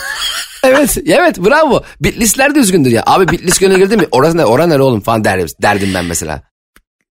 Evet, 0.65 0.99
evet 1.07 1.39
bravo. 1.39 1.83
Bitlisler 2.01 2.55
de 2.55 2.59
üzgündür 2.59 2.91
ya. 2.91 3.03
Abi 3.07 3.29
Bitlis 3.29 3.59
Gölü'ne 3.59 3.79
girdin 3.79 4.01
mi? 4.01 4.07
Orası 4.11 4.37
ne? 4.37 4.45
Orası 4.45 4.69
nere 4.69 4.83
oğlum 4.83 5.01
falan 5.01 5.25
derdim, 5.25 5.49
derdim 5.63 5.95
ben 5.95 6.05
mesela. 6.05 6.43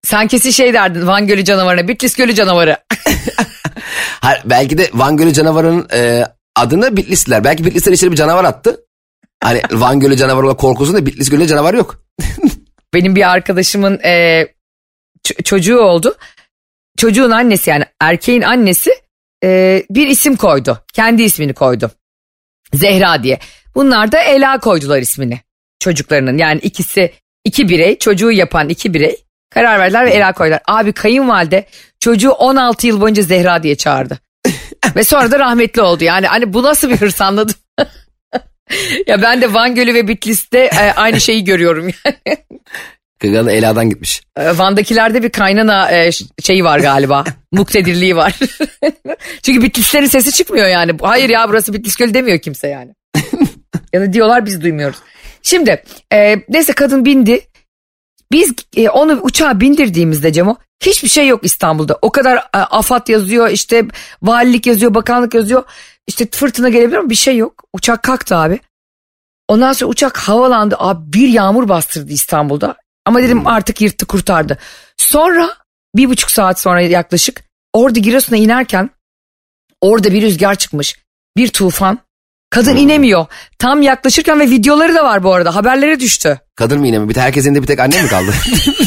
Sen 0.04 0.28
kesin 0.28 0.52
şey 0.52 0.74
derdin 0.74 1.08
Van 1.08 1.28
Gölü 1.28 1.44
canavarına, 1.44 1.88
Bitlis 1.88 2.16
Gölü 2.16 2.36
canavarı. 2.36 2.78
Belki 4.46 4.78
de 4.78 4.90
Van 4.94 5.18
Gölü 5.18 5.34
canavarının 5.34 5.88
e, 5.94 6.24
adını 6.56 6.98
Bitlisliler. 6.98 7.44
Belki 7.44 7.66
Bitlisler 7.66 7.94
içeri 7.94 8.12
bir 8.12 8.16
canavar 8.16 8.44
attı. 8.44 8.86
Hani 9.44 9.62
Van 9.72 10.00
Gölü 10.00 10.18
canavarı 10.18 10.46
olan 10.46 10.58
korkusundan 10.58 11.06
Bitlis 11.06 11.30
Gölü 11.30 11.48
canavar 11.48 11.74
yok. 11.74 12.06
Benim 12.94 13.16
bir 13.16 13.32
arkadaşımın 13.32 14.00
e, 14.04 14.48
çocuğu 15.44 15.80
oldu. 15.80 16.16
Çocuğun 16.98 17.32
annesi 17.32 17.70
yani 17.70 17.86
erkeğin 18.02 18.42
annesi 18.42 18.92
e, 19.44 19.84
bir 19.90 20.08
isim 20.08 20.36
koydu. 20.36 20.84
Kendi 20.94 21.24
ismini 21.24 21.54
koydu. 21.54 21.92
Zehra 22.74 23.24
diye. 23.24 23.40
Bunlar 23.76 24.12
da 24.12 24.22
Ela 24.22 24.60
koydular 24.60 25.00
ismini 25.00 25.40
çocuklarının. 25.80 26.38
Yani 26.38 26.60
ikisi 26.60 27.14
iki 27.44 27.70
birey 27.70 27.98
çocuğu 27.98 28.32
yapan 28.32 28.70
iki 28.70 28.94
birey 28.94 29.26
karar 29.50 29.80
verdiler 29.80 30.06
ve 30.06 30.10
Ela 30.10 30.34
koydular. 30.34 30.62
Abi 30.68 30.94
kayınvalide 30.94 31.66
çocuğu 32.00 32.32
16 32.32 32.88
yıl 32.88 33.02
boyunca 33.02 33.24
Zehra 33.24 33.64
diye 33.64 33.76
çağırdı. 33.76 34.20
Ve 34.96 35.04
sonra 35.04 35.32
da 35.32 35.40
rahmetli 35.40 35.82
oldu. 35.82 36.04
Yani 36.04 36.28
hani 36.28 36.54
bu 36.54 36.64
nasıl 36.64 36.90
bir 36.90 36.98
hırs 36.98 37.22
anladın? 37.22 37.56
ya 39.08 39.22
ben 39.22 39.42
de 39.42 39.54
Van 39.54 39.76
Gölü 39.76 39.94
ve 39.94 40.08
Bitlis'te 40.08 40.60
e, 40.60 40.92
aynı 40.96 41.22
şeyi 41.22 41.44
görüyorum 41.44 41.84
yani. 41.84 42.38
Kıgalı 43.20 43.52
Ela'dan 43.52 43.90
gitmiş. 43.90 44.22
E, 44.38 44.58
Van'dakilerde 44.58 45.24
bir 45.24 45.30
kaynana 45.30 45.92
e, 45.92 46.12
şeyi 46.44 46.64
var 46.64 46.80
galiba. 46.80 47.24
Muktedirliği 47.52 48.16
var. 48.16 48.40
Çünkü 49.44 49.62
Bitlislerin 49.62 50.06
sesi 50.06 50.32
çıkmıyor 50.32 50.68
yani. 50.68 50.92
Hayır 51.02 51.30
ya 51.30 51.50
burası 51.50 51.74
Bitlis 51.74 51.96
Gölü 51.96 52.14
demiyor 52.14 52.40
kimse 52.40 52.68
yani. 52.68 52.92
ya 53.94 54.02
da 54.02 54.14
diyorlar 54.14 54.46
biz 54.46 54.62
duymuyoruz. 54.62 54.98
Şimdi 55.42 55.84
e, 56.14 56.36
neyse 56.50 56.74
kadın 56.74 57.06
bindi. 57.06 57.42
Biz 58.32 58.54
e, 58.78 58.90
onu 58.90 59.20
uçağa 59.22 59.60
bindirdiğimizde 59.60 60.34
Cemo 60.34 60.58
hiçbir 60.80 61.08
şey 61.08 61.28
yok 61.28 61.46
İstanbul'da. 61.46 62.00
O 62.02 62.12
kadar 62.12 62.38
e, 62.38 62.58
AFAD 62.58 63.08
yazıyor 63.08 63.50
işte 63.50 63.86
valilik 64.22 64.68
yazıyor 64.68 64.94
bakanlık 64.94 65.34
yazıyor. 65.34 65.64
İşte 66.08 66.28
fırtına 66.32 66.70
gelebilir 66.70 66.98
ama 66.98 67.10
bir 67.10 67.16
şey 67.16 67.38
yok. 67.38 67.64
Uçak 67.74 68.04
kalktı 68.04 68.36
abi. 68.36 68.60
Ondan 69.48 69.74
sonra 69.74 69.90
uçak 69.92 70.18
havalandı. 70.18 70.76
Abi 70.80 71.14
bir 71.14 71.28
yağmur 71.28 71.70
bastırdı 71.70 72.12
İstanbul'da. 72.12 72.76
Ama 73.06 73.22
dedim 73.22 73.48
artık 73.48 73.82
yırttı 73.82 74.06
kurtardı. 74.06 74.58
Sonra 74.98 75.56
bir 75.96 76.10
buçuk 76.10 76.32
saat 76.32 76.60
sonra 76.60 76.82
yaklaşık 76.82 77.44
orada 77.74 78.00
Giresun'a 78.00 78.38
inerken 78.38 78.90
orada 79.82 80.12
bir 80.12 80.22
rüzgar 80.22 80.56
çıkmış. 80.56 81.00
Bir 81.38 81.48
tufan. 81.48 82.00
Kadın 82.56 82.76
inemiyor. 82.76 83.26
Tam 83.60 83.82
yaklaşırken 83.82 84.40
ve 84.40 84.50
videoları 84.50 84.96
da 84.96 85.04
var 85.04 85.24
bu 85.24 85.34
arada. 85.34 85.56
Haberlere 85.56 86.00
düştü. 86.00 86.40
Kadın 86.56 86.80
mı 86.80 86.88
yine 86.88 87.00
mi? 87.00 87.10
Bir 87.10 87.14
tek 87.14 87.24
herkesin 87.24 87.56
de 87.56 87.62
bir 87.62 87.68
tek 87.68 87.80
annem 87.80 88.04
mi 88.04 88.10
kaldı? 88.10 88.32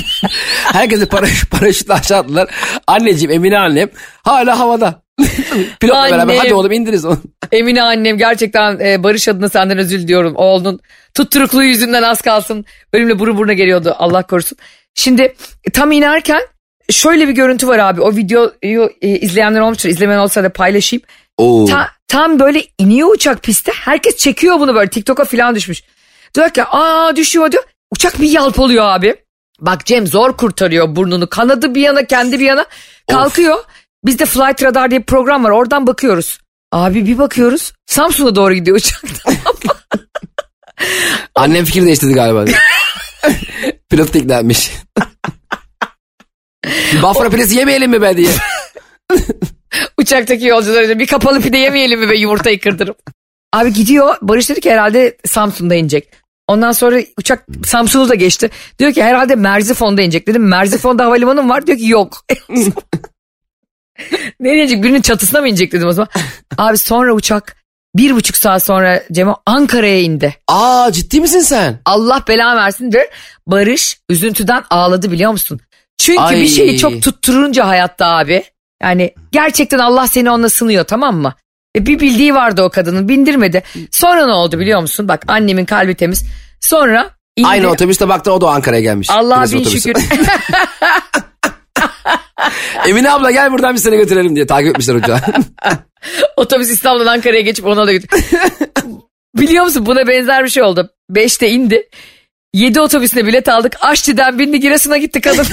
Herkesi 0.73 1.07
paraş, 1.07 1.45
paraşütle 1.45 1.95
aşağı 1.95 2.19
attılar. 2.19 2.51
Anneciğim 2.87 3.31
Emine 3.31 3.59
annem 3.59 3.89
hala 4.23 4.59
havada. 4.59 5.03
Pilotla 5.81 5.99
Annem. 5.99 6.19
beraber 6.19 6.37
hadi 6.37 6.55
oğlum 6.55 6.73
indiriz 6.73 7.05
onu. 7.05 7.19
Emine 7.53 7.83
annem 7.83 8.19
gerçekten 8.19 8.79
e, 8.81 9.03
Barış 9.03 9.29
adına 9.29 9.49
senden 9.49 9.79
özür 9.79 9.99
diliyorum. 9.99 10.33
Oğlunun 10.37 10.81
tutturukluğu 11.15 11.65
yüzünden 11.65 12.03
az 12.03 12.21
kalsın. 12.21 12.65
Ölümle 12.93 13.19
burun 13.19 13.37
buruna 13.37 13.53
geliyordu 13.53 13.95
Allah 13.99 14.23
korusun. 14.23 14.59
Şimdi 14.95 15.23
e, 15.65 15.71
tam 15.73 15.93
inerken 15.93 16.41
şöyle 16.91 17.29
bir 17.29 17.33
görüntü 17.33 17.69
var 17.69 17.79
abi. 17.79 18.01
O 18.01 18.17
videoyu 18.17 18.91
e, 19.03 19.09
izleyenler 19.09 19.61
olmuştur. 19.61 19.89
İzlemeyen 19.89 20.21
olsa 20.21 20.45
da 20.45 20.53
paylaşayım. 20.53 21.03
Oo. 21.37 21.67
Ta- 21.67 21.98
tam 22.09 22.41
böyle 22.41 22.65
iniyor 22.79 23.15
uçak 23.15 23.43
piste. 23.43 23.73
Herkes 23.75 24.17
çekiyor 24.17 24.61
bunu 24.61 24.75
böyle 24.75 24.91
TikTok'a 24.91 25.25
falan 25.25 25.55
düşmüş. 25.55 25.83
Diyor 26.35 26.51
ki 26.51 26.65
aa 26.65 27.17
düşüyor 27.17 27.53
diyor. 27.53 27.65
Uçak 27.91 28.21
bir 28.21 28.31
yalpalıyor 28.31 28.85
abi. 28.85 29.17
Bak 29.61 29.87
Cem 29.87 30.07
zor 30.07 30.37
kurtarıyor 30.37 30.97
burnunu. 30.97 31.29
Kanadı 31.29 31.75
bir 31.75 31.81
yana 31.81 32.05
kendi 32.05 32.41
bir 32.41 32.45
yana 32.45 32.67
kalkıyor. 33.11 33.65
Bizde 34.05 34.27
Flight 34.27 34.63
Radar 34.63 34.91
diye 34.91 35.01
bir 35.01 35.07
program 35.07 35.45
var 35.45 35.51
oradan 35.51 35.87
bakıyoruz. 35.87 36.39
Abi 36.73 37.07
bir 37.07 37.19
bakıyoruz 37.19 37.73
Samsun'a 37.87 38.35
doğru 38.35 38.55
gidiyor 38.55 38.77
uçak. 38.77 39.03
Annem 41.35 41.65
fikir 41.65 41.83
değiştirdi 41.83 42.15
galiba. 42.15 42.45
Pilot 43.91 44.15
ikna 44.15 44.39
etmiş. 44.39 44.71
Bafra 47.03 47.31
pidesi 47.31 47.57
yemeyelim 47.57 47.91
mi 47.91 48.03
be 48.03 48.17
diye. 48.17 48.31
Uçaktaki 49.99 50.47
yolcular 50.47 50.89
da 50.89 50.99
bir 50.99 51.07
kapalı 51.07 51.41
pide 51.41 51.59
yemeyelim 51.59 52.01
mi 52.01 52.11
be 52.11 52.17
yumurtayı 52.17 52.61
kırdırıp. 52.61 52.99
Abi 53.53 53.73
gidiyor 53.73 54.17
Barış 54.23 54.49
dedi 54.51 54.61
ki 54.61 54.71
herhalde 54.71 55.17
Samsun'da 55.27 55.75
inecek. 55.75 56.13
Ondan 56.49 56.73
sonra 56.73 57.01
uçak 57.19 57.47
Samsun'u 57.67 58.09
da 58.09 58.15
geçti. 58.15 58.51
Diyor 58.79 58.93
ki 58.93 59.03
herhalde 59.03 59.35
Merzifon'da 59.35 60.03
inecek 60.03 60.27
dedim. 60.27 60.49
Merzifon'da 60.49 61.05
havalimanı 61.05 61.49
var? 61.49 61.67
Diyor 61.67 61.79
ki 61.79 61.89
yok. 61.89 62.25
Nereye 64.41 64.63
inecek? 64.63 64.83
Birinin 64.83 65.03
çatısına 65.03 65.41
mı 65.41 65.49
inecek 65.49 65.73
dedim 65.73 65.89
o 65.89 65.93
zaman. 65.93 66.09
Abi 66.59 66.79
sonra 66.79 67.13
uçak 67.13 67.57
bir 67.97 68.15
buçuk 68.15 68.37
saat 68.37 68.65
sonra 68.65 69.03
Cemo 69.13 69.37
Ankara'ya 69.47 70.01
indi. 70.01 70.35
Aa 70.49 70.93
ciddi 70.93 71.21
misin 71.21 71.41
sen? 71.41 71.81
Allah 71.85 72.25
bela 72.29 72.57
versin 72.57 72.93
de 72.93 73.11
Barış 73.47 74.01
üzüntüden 74.09 74.65
ağladı 74.71 75.13
biliyor 75.13 75.31
musun? 75.31 75.61
Çünkü 75.99 76.21
Ay. 76.21 76.37
bir 76.41 76.47
şeyi 76.47 76.79
çok 76.79 77.03
tutturunca 77.03 77.67
hayatta 77.67 78.07
abi. 78.07 78.45
Yani 78.83 79.15
gerçekten 79.33 79.79
Allah 79.79 80.07
seni 80.07 80.31
onunla 80.31 80.49
sınıyor 80.49 80.85
tamam 80.85 81.17
mı? 81.17 81.35
E 81.77 81.87
bir 81.87 82.01
bildiği 82.01 82.35
vardı 82.35 82.63
o 82.63 82.71
kadının 82.71 83.09
bindirmedi. 83.09 83.63
Sonra 83.91 84.27
ne 84.27 84.33
oldu 84.33 84.59
biliyor 84.59 84.81
musun? 84.81 85.09
Bak 85.09 85.25
annemin 85.29 85.65
kalbi 85.65 85.95
temiz. 85.95 86.25
Sonra 86.61 87.11
indi. 87.37 87.49
Aynı 87.49 87.71
otobüste 87.71 88.09
baktın 88.09 88.31
o 88.31 88.41
da 88.41 88.51
Ankara'ya 88.51 88.83
gelmiş. 88.83 89.11
Allah'a 89.11 89.41
Birisi 89.41 89.55
bin 89.55 89.61
otobüse. 89.61 89.81
şükür. 89.81 90.03
Emine 92.87 93.11
abla 93.11 93.31
gel 93.31 93.53
buradan 93.53 93.75
bir 93.75 93.81
seni 93.81 93.97
götürelim 93.97 94.37
diye 94.37 94.47
takip 94.47 94.71
etmişler 94.71 94.95
uçağı. 94.95 95.21
Otobüs 96.37 96.71
İstanbul'dan 96.71 97.13
Ankara'ya 97.13 97.41
geçip 97.41 97.67
ona 97.67 97.87
da 97.87 97.93
götür. 97.93 98.11
biliyor 99.37 99.65
musun 99.65 99.87
buna 99.87 100.09
benzer 100.09 100.45
bir 100.45 100.49
şey 100.49 100.63
oldu. 100.63 100.91
Beşte 101.11 101.51
indi. 101.51 101.89
Yedi 102.55 102.81
otobüsüne 102.81 103.27
bilet 103.27 103.49
aldık. 103.49 103.73
Aşçı'dan 103.81 104.39
bindi 104.39 104.61
Giresun'a 104.61 104.97
gitti 104.97 105.21
kadın. 105.21 105.47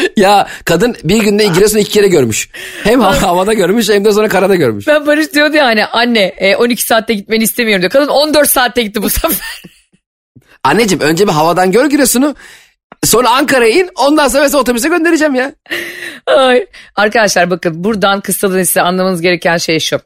ya 0.16 0.48
kadın 0.64 0.96
bir 1.04 1.22
günde 1.22 1.46
Giresun'u 1.46 1.80
iki 1.80 1.90
kere 1.90 2.08
görmüş. 2.08 2.48
Hem 2.84 3.00
hava- 3.00 3.22
havada 3.22 3.52
görmüş 3.52 3.88
hem 3.88 4.04
de 4.04 4.12
sonra 4.12 4.28
karada 4.28 4.54
görmüş. 4.54 4.86
Ben 4.86 5.06
Barış 5.06 5.32
diyordu 5.34 5.56
ya 5.56 5.66
hani 5.66 5.86
anne 5.86 6.20
e, 6.20 6.56
12 6.56 6.82
saatte 6.82 7.14
gitmeni 7.14 7.42
istemiyorum 7.44 7.82
diyor. 7.82 7.92
Kadın 7.92 8.08
14 8.08 8.50
saatte 8.50 8.82
gitti 8.82 9.02
bu 9.02 9.10
sefer. 9.10 9.30
Anneciğim 10.64 11.00
önce 11.00 11.26
bir 11.26 11.32
havadan 11.32 11.72
gör 11.72 11.86
Giresun'u. 11.86 12.34
Sonra 13.04 13.30
Ankara'ya 13.30 13.70
in 13.70 13.90
ondan 13.96 14.28
sonra 14.28 14.42
mesela 14.42 14.60
otobüse 14.60 14.88
göndereceğim 14.88 15.34
ya. 15.34 15.52
Ay. 16.26 16.66
Arkadaşlar 16.96 17.50
bakın 17.50 17.84
buradan 17.84 18.20
kısadan 18.20 18.62
size 18.62 18.82
anlamanız 18.82 19.20
gereken 19.20 19.56
şey 19.56 19.78
şu. 19.78 20.00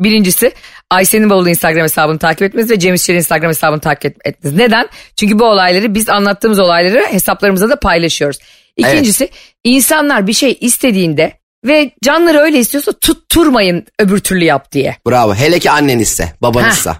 Birincisi 0.00 0.52
Ayşe'nin 0.90 1.30
bavulu 1.30 1.48
Instagram 1.48 1.82
hesabını 1.82 2.18
takip 2.18 2.42
etmeniz 2.42 2.70
ve 2.70 2.78
Cem 2.78 2.94
İşçilerin 2.94 3.18
Instagram 3.18 3.48
hesabını 3.48 3.80
takip 3.80 4.26
etmeniz. 4.26 4.58
Neden? 4.58 4.88
Çünkü 5.16 5.38
bu 5.38 5.44
olayları 5.44 5.94
biz 5.94 6.08
anlattığımız 6.08 6.58
olayları 6.58 7.06
hesaplarımızda 7.06 7.68
da 7.68 7.80
paylaşıyoruz. 7.80 8.38
İkincisi 8.76 9.28
insanlar 9.64 10.26
bir 10.26 10.32
şey 10.32 10.58
istediğinde 10.60 11.32
ve 11.66 11.90
canları 12.04 12.38
öyle 12.38 12.58
istiyorsa 12.58 12.92
tutturmayın 12.92 13.86
öbür 13.98 14.18
türlü 14.18 14.44
yap 14.44 14.72
diye. 14.72 14.96
Bravo. 15.08 15.34
Hele 15.34 15.58
ki 15.58 15.70
annen 15.70 15.98
ise, 15.98 16.32
baban 16.42 16.70
ise 16.70 16.92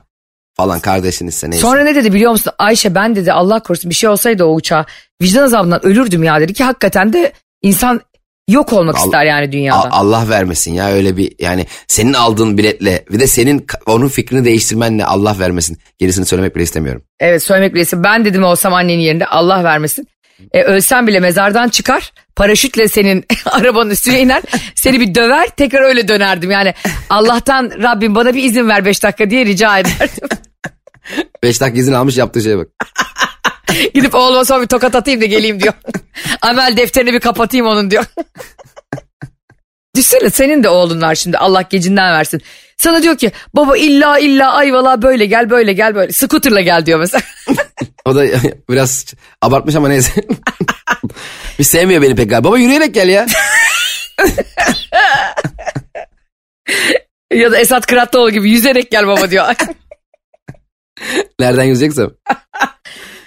falan 0.57 0.81
kardeşin 0.81 1.27
ise 1.27 1.51
neyse. 1.51 1.63
Sonra 1.63 1.85
ne 1.85 1.95
dedi 1.95 2.13
biliyor 2.13 2.33
musun? 2.33 2.53
Ayşe 2.59 2.95
ben 2.95 3.17
dedi 3.17 3.33
Allah 3.33 3.61
korusun 3.61 3.91
bir 3.91 3.95
şey 3.95 4.11
olsaydı 4.11 4.45
o 4.45 4.55
uçağa 4.55 4.87
vicdan 5.23 5.43
azabından 5.43 5.87
ölürdüm 5.87 6.23
ya 6.23 6.41
dedi 6.41 6.53
ki 6.53 6.65
hakikaten 6.65 7.13
de 7.13 7.33
insan 7.63 8.01
yok 8.49 8.73
olmak 8.73 8.97
Al- 8.99 9.05
ister 9.05 9.25
yani 9.25 9.53
dünyadan. 9.53 9.91
A- 9.91 9.95
Allah 9.97 10.29
vermesin 10.29 10.75
ya 10.75 10.89
öyle 10.93 11.17
bir 11.17 11.33
yani 11.39 11.67
senin 11.89 12.13
aldığın 12.13 12.59
biletle 12.59 13.05
bir 13.11 13.21
de 13.21 13.27
senin 13.27 13.67
onun 13.87 14.09
fikrini 14.09 14.45
değiştirmenle 14.45 15.05
Allah 15.05 15.39
vermesin. 15.39 15.79
Gerisini 15.99 16.27
söylemek 16.27 16.55
bile 16.55 16.63
istemiyorum. 16.63 17.03
Evet 17.21 17.43
söylemek 17.43 17.75
bilirsin. 17.75 18.05
Ben 18.05 18.25
dedim 18.25 18.45
olsam 18.45 18.75
annenin 18.75 19.01
yerinde 19.01 19.27
Allah 19.27 19.65
vermesin. 19.65 20.09
E, 20.53 20.63
ölsem 20.63 21.07
bile 21.07 21.21
mezardan 21.21 21.69
çıkar. 21.69 22.13
Paraşütle 22.37 22.89
senin 22.89 23.25
arabanın 23.45 23.91
üstüne 23.91 24.21
iner. 24.21 24.43
Seni 24.75 25.01
bir 25.01 25.15
döver 25.15 25.49
tekrar 25.57 25.83
öyle 25.83 26.09
dönerdim. 26.09 26.51
Yani 26.51 26.75
Allah'tan 27.11 27.73
Rabbim 27.83 28.15
bana 28.15 28.35
bir 28.35 28.43
izin 28.43 28.69
ver 28.69 28.85
5 28.85 29.03
dakika 29.03 29.31
diye 29.31 29.45
rica 29.45 29.79
ederdim. 29.79 30.29
Beş 31.43 31.61
dakika 31.61 31.81
izin 31.81 31.93
almış 31.93 32.17
yaptığı 32.17 32.43
şeye 32.43 32.59
bak. 32.59 32.69
Gidip 33.95 34.15
oğluma 34.15 34.45
son 34.45 34.63
bir 34.63 34.67
tokat 34.67 34.95
atayım 34.95 35.21
da 35.21 35.27
geleyim 35.27 35.61
diyor. 35.61 35.75
Amel 36.43 36.77
defterini 36.77 37.13
bir 37.13 37.21
kapatayım 37.21 37.67
onun 37.67 37.91
diyor. 37.91 38.05
Düşünsene 39.97 40.31
senin 40.31 40.65
de 40.65 40.69
oğlun 40.69 41.03
var 41.03 41.15
şimdi 41.15 41.39
Allah 41.39 41.63
gecinden 41.63 42.13
versin. 42.13 42.43
Sana 42.77 43.03
diyor 43.03 43.17
ki 43.17 43.33
baba 43.55 43.77
illa 43.77 44.19
illa 44.19 44.53
ayvala 44.53 45.03
böyle 45.03 45.27
gel 45.27 45.51
böyle 45.51 45.73
gel 45.73 45.95
böyle. 45.95 46.13
Scooter'la 46.13 46.61
gel 46.61 46.87
diyor 46.87 46.99
mesela. 46.99 47.23
O 48.05 48.15
da 48.15 48.25
biraz 48.71 49.15
abartmış 49.43 49.75
ama 49.75 49.89
neyse. 49.89 50.13
bir 51.59 51.65
sevmiyor 51.65 52.03
beni 52.03 52.15
pek 52.15 52.31
galiba. 52.31 52.49
Baba 52.49 52.59
yürüyerek 52.59 52.95
gel 52.95 53.09
ya. 53.09 53.27
ya 57.33 57.53
da 57.53 57.59
Esat 57.59 57.87
Kıratlıoğlu 57.87 58.31
gibi 58.31 58.51
yüzerek 58.51 58.91
gel 58.91 59.07
baba 59.07 59.31
diyor. 59.31 59.55
Nereden 61.41 61.65
yüzeceksem. 61.65 62.11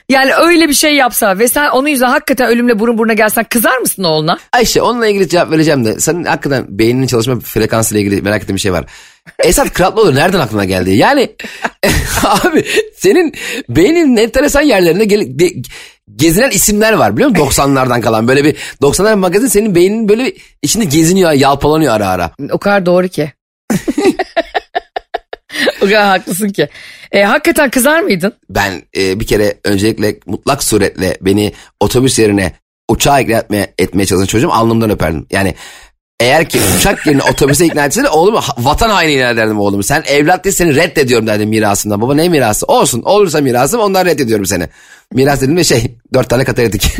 Yani 0.09 0.31
öyle 0.35 0.69
bir 0.69 0.73
şey 0.73 0.95
yapsa 0.95 1.39
ve 1.39 1.47
sen 1.47 1.69
onun 1.69 1.87
yüzünden 1.87 2.09
hakikaten 2.09 2.47
ölümle 2.49 2.79
burun 2.79 2.97
buruna 2.97 3.13
gelsen 3.13 3.43
kızar 3.49 3.77
mısın 3.77 4.03
oğluna? 4.03 4.37
Ayşe 4.53 4.81
onunla 4.81 5.07
ilgili 5.07 5.29
cevap 5.29 5.51
vereceğim 5.51 5.85
de 5.85 5.99
senin 5.99 6.23
hakikaten 6.23 6.65
beyninin 6.69 7.07
çalışma 7.07 7.39
frekansı 7.39 7.93
ile 7.95 8.01
ilgili 8.01 8.21
merak 8.21 8.41
ettiğim 8.43 8.55
bir 8.55 8.61
şey 8.61 8.73
var. 8.73 8.85
Esat 9.43 9.73
Kıratlıoğlu 9.73 10.15
nereden 10.15 10.39
aklına 10.39 10.65
geldi? 10.65 10.91
Yani 10.91 11.31
abi 12.45 12.65
senin 12.97 13.33
beynin 13.69 14.17
enteresan 14.17 14.61
yerlerinde 14.61 15.05
gel- 15.05 15.39
de- 15.39 15.53
gezinen 16.15 16.49
isimler 16.49 16.93
var 16.93 17.15
biliyor 17.15 17.29
musun? 17.29 17.45
90'lardan 17.45 18.01
kalan 18.01 18.27
böyle 18.27 18.43
bir 18.45 18.55
90'lar 18.81 19.15
magazin 19.15 19.47
senin 19.47 19.75
beyninin 19.75 20.09
böyle 20.09 20.33
içinde 20.61 20.85
geziniyor, 20.85 21.31
yalpalanıyor 21.31 21.93
ara 21.93 22.07
ara. 22.07 22.31
O 22.51 22.57
kadar 22.59 22.85
doğru 22.85 23.07
ki. 23.07 23.33
Kadar 25.89 26.05
haklısın 26.07 26.49
ki. 26.49 26.69
E, 27.11 27.23
hakikaten 27.23 27.69
kızar 27.69 27.99
mıydın? 28.01 28.33
Ben 28.49 28.81
e, 28.97 29.19
bir 29.19 29.27
kere 29.27 29.53
öncelikle 29.63 30.19
mutlak 30.25 30.63
suretle 30.63 31.17
beni 31.21 31.53
otobüs 31.79 32.19
yerine 32.19 32.51
uçağa 32.89 33.19
ikna 33.19 33.37
etmeye, 33.37 33.73
etmeye 33.79 34.05
çalışan 34.05 34.25
çocuğum 34.25 34.51
alnımdan 34.51 34.89
öperdim. 34.89 35.27
Yani 35.31 35.55
eğer 36.19 36.49
ki 36.49 36.59
uçak 36.77 37.07
yerine 37.07 37.23
otobüse 37.23 37.65
ikna 37.65 37.85
etseydi 37.85 38.07
oğlumu 38.07 38.41
ha- 38.41 38.55
vatan 38.57 38.89
haini 38.89 39.11
ilan 39.13 39.33
ederdim 39.33 39.59
oğlumu. 39.59 39.83
Sen 39.83 40.03
evlat 40.07 40.43
değil 40.43 40.55
seni 40.55 40.75
reddediyorum 40.75 41.27
derdim 41.27 41.49
mirasından. 41.49 42.01
Baba 42.01 42.15
ne 42.15 42.29
mirası? 42.29 42.65
Olsun 42.65 43.01
olursa 43.01 43.41
mirasım 43.41 43.79
ondan 43.81 44.05
reddediyorum 44.05 44.45
seni. 44.45 44.67
Miras 45.13 45.41
dedim 45.41 45.57
de 45.57 45.63
şey 45.63 45.97
dört 46.13 46.29
tane 46.29 46.43
katalitik. 46.43 46.97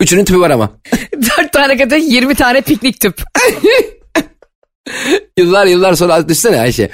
Üçünün 0.00 0.24
tüpü 0.24 0.40
var 0.40 0.50
ama. 0.50 0.70
Dört 1.12 1.52
tane 1.52 1.76
kadar 1.76 1.96
20 1.96 2.34
tane 2.34 2.60
piknik 2.60 3.00
tüp. 3.00 3.22
Yıllar 5.38 5.66
yıllar 5.66 5.94
sonra 5.94 6.28
düşünsene 6.28 6.60
Ayşe. 6.60 6.90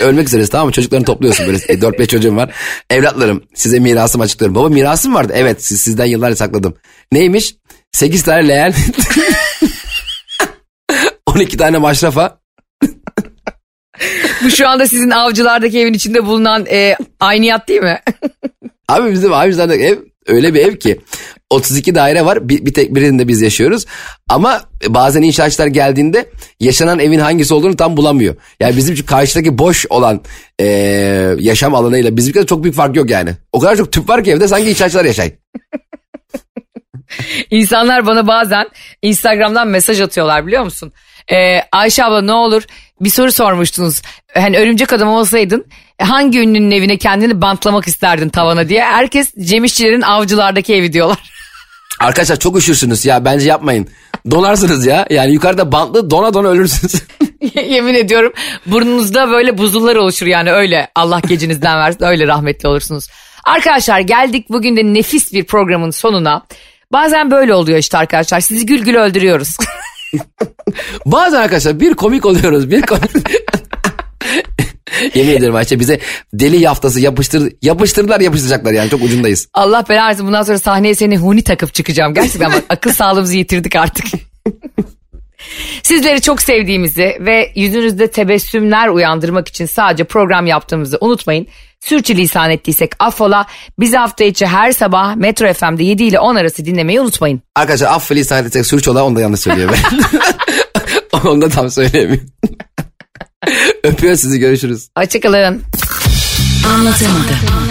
Ölmek 0.00 0.28
üzereyiz 0.28 0.50
tamam 0.50 0.66
mı? 0.66 0.72
Çocuklarını 0.72 1.04
topluyorsun 1.04 1.46
böyle 1.46 1.58
4-5 1.58 2.06
çocuğum 2.06 2.36
var. 2.36 2.54
Evlatlarım 2.90 3.42
size 3.54 3.78
mirasımı 3.78 4.24
açıklıyorum. 4.24 4.54
Baba 4.54 4.68
mirasım 4.68 5.14
vardı. 5.14 5.32
Evet 5.36 5.64
siz, 5.64 5.80
sizden 5.80 6.04
yıllarca 6.04 6.36
sakladım. 6.36 6.76
Neymiş? 7.12 7.54
8 7.92 8.22
tane 8.22 8.48
leğen. 8.48 8.74
12 11.26 11.56
tane 11.56 11.78
maşrafa. 11.78 12.40
Bu 14.44 14.50
şu 14.50 14.68
anda 14.68 14.86
sizin 14.86 15.10
avcılardaki 15.10 15.80
evin 15.80 15.94
içinde 15.94 16.26
bulunan 16.26 16.66
e, 16.66 16.96
ayniyat 17.20 17.68
değil 17.68 17.82
mi? 17.82 18.00
Abi 18.88 19.12
bizim 19.12 19.32
abimizlerdeki 19.32 19.84
ev 19.84 19.98
öyle 20.26 20.54
bir 20.54 20.66
ev 20.66 20.76
ki 20.76 21.00
32 21.50 21.94
daire 21.94 22.24
var 22.24 22.48
bir, 22.48 22.66
bir 22.66 22.74
tek 22.74 22.94
birinde 22.94 23.28
biz 23.28 23.42
yaşıyoruz 23.42 23.86
ama 24.28 24.62
bazen 24.88 25.22
inşaatçılar 25.22 25.66
geldiğinde 25.66 26.30
yaşanan 26.60 26.98
evin 26.98 27.18
hangisi 27.18 27.54
olduğunu 27.54 27.76
tam 27.76 27.96
bulamıyor. 27.96 28.36
Yani 28.60 28.76
bizim 28.76 29.06
karşıdaki 29.06 29.58
boş 29.58 29.86
olan 29.90 30.20
e, 30.60 30.66
yaşam 31.38 31.74
alanıyla 31.74 32.16
bizimkide 32.16 32.46
çok 32.46 32.62
büyük 32.62 32.76
fark 32.76 32.96
yok 32.96 33.10
yani. 33.10 33.30
O 33.52 33.60
kadar 33.60 33.76
çok 33.76 33.92
tüp 33.92 34.08
var 34.08 34.24
ki 34.24 34.30
evde 34.30 34.48
sanki 34.48 34.70
inşaatçılar 34.70 35.04
yaşay. 35.04 35.32
İnsanlar 37.50 38.06
bana 38.06 38.26
bazen 38.26 38.66
Instagram'dan 39.02 39.68
mesaj 39.68 40.00
atıyorlar 40.00 40.46
biliyor 40.46 40.62
musun? 40.62 40.92
Ee, 41.32 41.60
Ayşe 41.72 42.04
abla 42.04 42.22
ne 42.22 42.32
olur 42.32 42.62
bir 43.00 43.10
soru 43.10 43.32
sormuştunuz. 43.32 44.02
Hani 44.34 44.58
örümcek 44.58 44.92
adam 44.92 45.08
olsaydın 45.08 45.66
hangi 46.02 46.40
ünlünün 46.40 46.70
evine 46.70 46.96
kendini 46.96 47.42
bantlamak 47.42 47.86
isterdin 47.88 48.28
tavana 48.28 48.68
diye. 48.68 48.84
Herkes 48.84 49.34
Cem 49.40 49.64
İşçilerin 49.64 50.02
avcılardaki 50.02 50.74
evi 50.74 50.92
diyorlar. 50.92 51.35
Arkadaşlar 52.00 52.36
çok 52.36 52.58
üşürsünüz 52.58 53.04
ya 53.04 53.24
bence 53.24 53.48
yapmayın. 53.48 53.88
Donarsınız 54.30 54.86
ya 54.86 55.06
yani 55.10 55.32
yukarıda 55.32 55.72
bantlı 55.72 56.10
dona 56.10 56.34
dona 56.34 56.48
ölürsünüz. 56.48 56.94
Yemin 57.68 57.94
ediyorum 57.94 58.32
burnunuzda 58.66 59.30
böyle 59.30 59.58
buzullar 59.58 59.96
oluşur 59.96 60.26
yani 60.26 60.52
öyle 60.52 60.88
Allah 60.94 61.20
gecinizden 61.28 61.78
versin 61.78 62.04
öyle 62.04 62.26
rahmetli 62.26 62.68
olursunuz. 62.68 63.08
Arkadaşlar 63.44 64.00
geldik 64.00 64.46
bugün 64.50 64.76
de 64.76 64.84
nefis 64.84 65.32
bir 65.32 65.44
programın 65.44 65.90
sonuna. 65.90 66.46
Bazen 66.92 67.30
böyle 67.30 67.54
oluyor 67.54 67.78
işte 67.78 67.98
arkadaşlar 67.98 68.40
sizi 68.40 68.66
gül 68.66 68.84
gül 68.84 68.96
öldürüyoruz. 68.96 69.56
Bazen 71.06 71.40
arkadaşlar 71.40 71.80
bir 71.80 71.94
komik 71.94 72.26
oluyoruz 72.26 72.70
bir 72.70 72.82
komik. 72.82 73.10
Yemin 75.14 75.36
ederim 75.36 75.54
Ayşe 75.54 75.80
bize 75.80 76.00
deli 76.32 76.56
yaftası 76.56 77.00
yapıştır, 77.00 77.52
yapıştırdılar 77.62 78.20
yapıştıracaklar 78.20 78.72
yani 78.72 78.90
çok 78.90 79.02
ucundayız. 79.02 79.48
Allah 79.54 79.84
belanı 79.88 80.08
versin 80.08 80.26
bundan 80.26 80.42
sonra 80.42 80.58
sahneye 80.58 80.94
seni 80.94 81.16
huni 81.16 81.42
takıp 81.42 81.74
çıkacağım. 81.74 82.14
Gerçekten 82.14 82.52
bak 82.52 82.64
akıl 82.68 82.92
sağlığımızı 82.92 83.36
yitirdik 83.36 83.76
artık. 83.76 84.06
Sizleri 85.82 86.20
çok 86.20 86.42
sevdiğimizi 86.42 87.16
ve 87.20 87.52
yüzünüzde 87.54 88.10
tebessümler 88.10 88.88
uyandırmak 88.88 89.48
için 89.48 89.66
sadece 89.66 90.04
program 90.04 90.46
yaptığımızı 90.46 90.98
unutmayın. 91.00 91.46
Sürçülisan 91.80 92.50
ettiysek 92.50 92.92
affola. 92.98 93.46
Bizi 93.78 93.96
hafta 93.96 94.24
içi 94.24 94.46
her 94.46 94.72
sabah 94.72 95.16
Metro 95.16 95.52
FM'de 95.52 95.84
7 95.84 96.04
ile 96.04 96.20
10 96.20 96.36
arası 96.36 96.64
dinlemeyi 96.64 97.00
unutmayın. 97.00 97.42
Arkadaşlar 97.54 97.86
affeli 97.86 98.20
isnat 98.20 98.46
etsek 98.46 98.66
sürüç 98.66 98.88
olan 98.88 99.04
onu 99.04 99.16
da 99.16 99.20
yanlış 99.20 99.40
söylüyor 99.40 99.70
ben. 99.72 101.20
onu 101.24 101.40
da 101.40 101.48
tam 101.48 101.70
söyleyemiyorum. 101.70 102.28
Öpüyor 103.84 104.16
sizi 104.16 104.38
görüşürüz. 104.38 104.88
Hoşçakalın. 104.98 105.62
Anlatamadım. 106.74 107.65